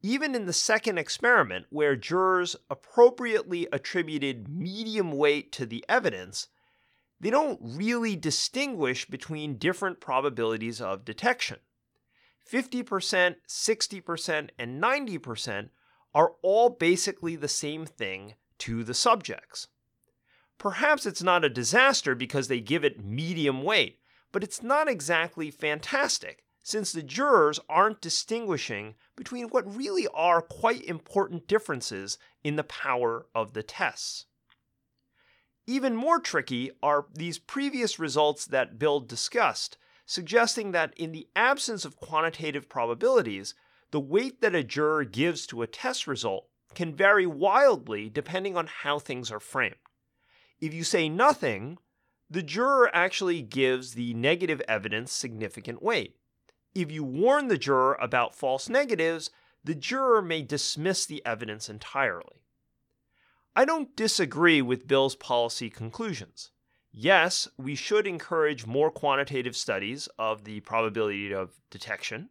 Even 0.01 0.37
in 0.37 0.47
the 0.47 0.53
second 0.53 0.97
experiment, 0.97 1.67
where 1.71 1.97
jurors 1.97 2.55
appropriately 2.71 3.67
attributed 3.73 4.49
medium 4.49 5.11
weight 5.11 5.51
to 5.55 5.67
the 5.67 5.85
evidence, 5.89 6.47
they 7.21 7.31
don't 7.31 7.59
really 7.63 8.17
distinguish 8.17 9.07
between 9.09 9.59
different 9.59 10.01
probabilities 10.01 10.81
of 10.81 11.05
detection. 11.05 11.59
50%, 12.51 13.37
60%, 13.47 14.51
and 14.59 14.83
90% 14.83 15.69
are 16.15 16.33
all 16.43 16.71
basically 16.71 17.37
the 17.37 17.49
same 17.49 17.85
thing 17.85 18.35
to 18.59 18.83
the 18.83 18.95
subjects. 18.95 19.69
Perhaps 20.59 21.07
it's 21.07 21.23
not 21.23 21.45
a 21.45 21.51
disaster 21.51 22.15
because 22.15 22.49
they 22.49 22.61
give 22.61 22.85
it 22.85 23.05
medium 23.05 23.63
weight, 23.63 24.01
but 24.33 24.43
it's 24.43 24.63
not 24.63 24.89
exactly 24.89 25.51
fantastic 25.51 26.45
since 26.63 26.93
the 26.93 27.03
jurors 27.03 27.61
aren't 27.69 28.01
distinguishing 28.01 28.95
between 29.17 29.49
what 29.49 29.75
really 29.75 30.07
are 30.13 30.43
quite 30.43 30.85
important 30.85 31.47
differences 31.47 32.19
in 32.45 32.57
the 32.57 32.65
power 32.65 33.27
of 33.35 33.55
the 33.55 33.63
tests. 33.63 34.27
Even 35.69 35.95
more 35.95 36.19
tricky 36.19 36.71
are 36.83 37.05
these 37.13 37.39
previous 37.39 37.99
results 37.99 38.47
that 38.47 38.79
Bill 38.79 39.01
discussed, 39.01 39.77
suggesting 40.07 40.73
that 40.73 40.95
in 40.97 41.13
the 41.13 41.29
absence 41.37 41.85
of 41.85 41.99
quantitative 41.99 42.71
probabilities, 42.71 43.55
the 43.91 44.01
weight 44.01 44.41
that 44.41 44.55
a 44.55 44.65
juror 44.65 45.05
gives 45.05 45.47
to 45.49 45.61
a 45.61 45.67
test 45.67 46.07
result 46.07 46.49
can 46.75 46.97
vary 46.97 47.27
wildly 47.27 48.09
depending 48.09 48.57
on 48.57 48.67
how 48.67 48.99
things 48.99 49.31
are 49.31 49.39
framed. 49.39 49.75
If 50.59 50.73
you 50.73 50.85
say 50.85 51.11
nothing, 51.11 51.77
the 52.31 52.43
juror 52.43 52.91
actually 52.95 53.43
gives 53.43 53.93
the 53.93 54.15
negative 54.15 54.63
evidence 54.67 55.13
significant 55.13 55.83
weight. 55.83 56.17
If 56.75 56.91
you 56.91 57.05
warn 57.05 57.49
the 57.49 57.59
juror 57.59 57.99
about 58.01 58.35
false 58.35 58.71
negatives, 58.71 59.29
the 59.63 59.75
juror 59.75 60.23
may 60.23 60.41
dismiss 60.41 61.05
the 61.05 61.21
evidence 61.27 61.69
entirely. 61.69 62.41
I 63.57 63.65
don't 63.65 63.97
disagree 63.97 64.63
with 64.63 64.87
Bill's 64.87 65.17
policy 65.17 65.69
conclusions. 65.69 66.53
Yes, 66.93 67.49
we 67.57 67.75
should 67.75 68.07
encourage 68.07 68.67
more 68.67 68.91
quantitative 68.91 69.57
studies 69.57 70.09
of 70.19 70.45
the 70.45 70.61
probability 70.61 71.33
of 71.33 71.61
detection. 71.71 72.31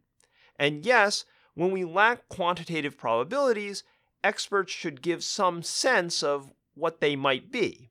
And 0.58 0.84
yes, 0.84 1.24
when 1.54 1.70
we 1.70 1.84
lack 1.84 2.28
quantitative 2.28 2.96
probabilities, 2.96 3.84
experts 4.24 4.72
should 4.72 5.02
give 5.02 5.22
some 5.22 5.62
sense 5.62 6.22
of 6.22 6.52
what 6.74 7.00
they 7.00 7.14
might 7.14 7.50
be. 7.50 7.90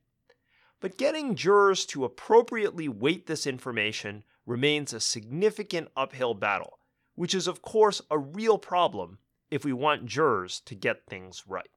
But 0.80 0.98
getting 0.98 1.34
jurors 1.34 1.86
to 1.86 2.04
appropriately 2.04 2.88
weight 2.88 3.26
this 3.26 3.46
information 3.46 4.24
remains 4.46 4.92
a 4.92 5.00
significant 5.00 5.88
uphill 5.96 6.34
battle, 6.34 6.78
which 7.14 7.34
is, 7.34 7.46
of 7.46 7.62
course, 7.62 8.00
a 8.10 8.18
real 8.18 8.58
problem 8.58 9.18
if 9.50 9.64
we 9.64 9.72
want 9.72 10.06
jurors 10.06 10.60
to 10.66 10.74
get 10.74 11.06
things 11.06 11.44
right 11.46 11.70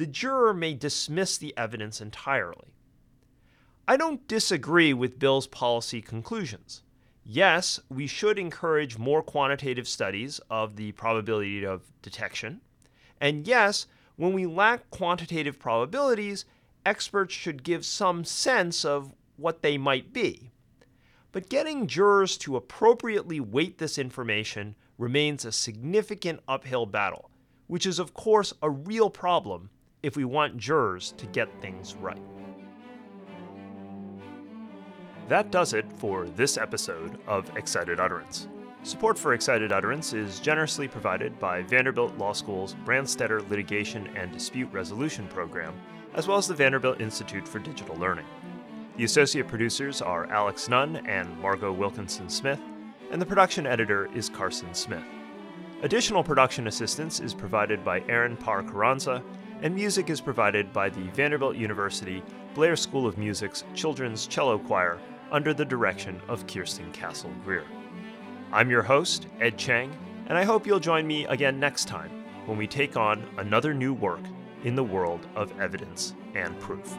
the 0.00 0.06
juror 0.06 0.54
may 0.54 0.72
dismiss 0.72 1.36
the 1.36 1.52
evidence 1.58 2.00
entirely. 2.00 2.72
I 3.86 3.98
don't 3.98 4.26
disagree 4.26 4.94
with 4.94 5.18
Bill's 5.18 5.46
policy 5.46 6.00
conclusions. 6.00 6.82
Yes, 7.22 7.78
we 7.90 8.06
should 8.06 8.38
encourage 8.38 8.96
more 8.96 9.22
quantitative 9.22 9.86
studies 9.86 10.40
of 10.48 10.76
the 10.76 10.92
probability 10.92 11.66
of 11.66 11.82
detection. 12.00 12.62
And 13.20 13.46
yes, 13.46 13.86
when 14.16 14.32
we 14.32 14.46
lack 14.46 14.88
quantitative 14.88 15.58
probabilities, 15.58 16.46
experts 16.86 17.34
should 17.34 17.62
give 17.62 17.84
some 17.84 18.24
sense 18.24 18.86
of 18.86 19.12
what 19.36 19.60
they 19.60 19.76
might 19.76 20.14
be. 20.14 20.50
But 21.30 21.50
getting 21.50 21.86
jurors 21.86 22.38
to 22.38 22.56
appropriately 22.56 23.38
weight 23.38 23.76
this 23.76 23.98
information 23.98 24.76
remains 24.96 25.44
a 25.44 25.52
significant 25.52 26.40
uphill 26.48 26.86
battle, 26.86 27.28
which 27.66 27.84
is, 27.84 27.98
of 27.98 28.14
course, 28.14 28.54
a 28.62 28.70
real 28.70 29.10
problem 29.10 29.68
if 30.02 30.16
we 30.16 30.24
want 30.24 30.56
jurors 30.56 31.12
to 31.18 31.26
get 31.26 31.48
things 31.60 31.94
right. 31.96 32.22
That 35.28 35.52
does 35.52 35.74
it 35.74 35.86
for 35.92 36.26
this 36.26 36.58
episode 36.58 37.18
of 37.26 37.56
Excited 37.56 38.00
Utterance. 38.00 38.48
Support 38.82 39.18
for 39.18 39.34
Excited 39.34 39.72
Utterance 39.72 40.12
is 40.12 40.40
generously 40.40 40.88
provided 40.88 41.38
by 41.38 41.62
Vanderbilt 41.62 42.16
Law 42.16 42.32
School's 42.32 42.74
Branstetter 42.84 43.46
Litigation 43.50 44.08
and 44.16 44.32
Dispute 44.32 44.72
Resolution 44.72 45.28
Program, 45.28 45.78
as 46.14 46.26
well 46.26 46.38
as 46.38 46.48
the 46.48 46.54
Vanderbilt 46.54 47.00
Institute 47.00 47.46
for 47.46 47.58
Digital 47.58 47.94
Learning. 47.96 48.24
The 48.96 49.04
associate 49.04 49.46
producers 49.46 50.02
are 50.02 50.26
Alex 50.30 50.68
Nunn 50.68 50.96
and 51.06 51.38
Margot 51.38 51.72
Wilkinson 51.72 52.28
Smith, 52.28 52.60
and 53.10 53.20
the 53.20 53.26
production 53.26 53.66
editor 53.66 54.08
is 54.14 54.28
Carson 54.28 54.74
Smith. 54.74 55.04
Additional 55.82 56.24
production 56.24 56.66
assistance 56.66 57.20
is 57.20 57.34
provided 57.34 57.84
by 57.84 58.00
Aaron 58.08 58.36
Parr 58.36 58.62
Carranza, 58.62 59.22
and 59.62 59.74
music 59.74 60.08
is 60.10 60.20
provided 60.20 60.72
by 60.72 60.88
the 60.88 61.02
Vanderbilt 61.12 61.56
University 61.56 62.22
Blair 62.54 62.76
School 62.76 63.06
of 63.06 63.18
Music's 63.18 63.64
Children's 63.74 64.26
Cello 64.26 64.58
Choir 64.58 64.98
under 65.30 65.52
the 65.52 65.64
direction 65.64 66.20
of 66.28 66.46
Kirsten 66.46 66.90
Castle 66.92 67.32
Greer. 67.44 67.64
I'm 68.52 68.70
your 68.70 68.82
host, 68.82 69.28
Ed 69.40 69.58
Cheng, 69.58 69.96
and 70.26 70.36
I 70.36 70.44
hope 70.44 70.66
you'll 70.66 70.80
join 70.80 71.06
me 71.06 71.26
again 71.26 71.60
next 71.60 71.86
time 71.86 72.10
when 72.46 72.56
we 72.56 72.66
take 72.66 72.96
on 72.96 73.24
another 73.36 73.74
new 73.74 73.92
work 73.92 74.22
in 74.64 74.74
the 74.74 74.84
world 74.84 75.26
of 75.36 75.58
evidence 75.60 76.14
and 76.34 76.58
proof. 76.58 76.96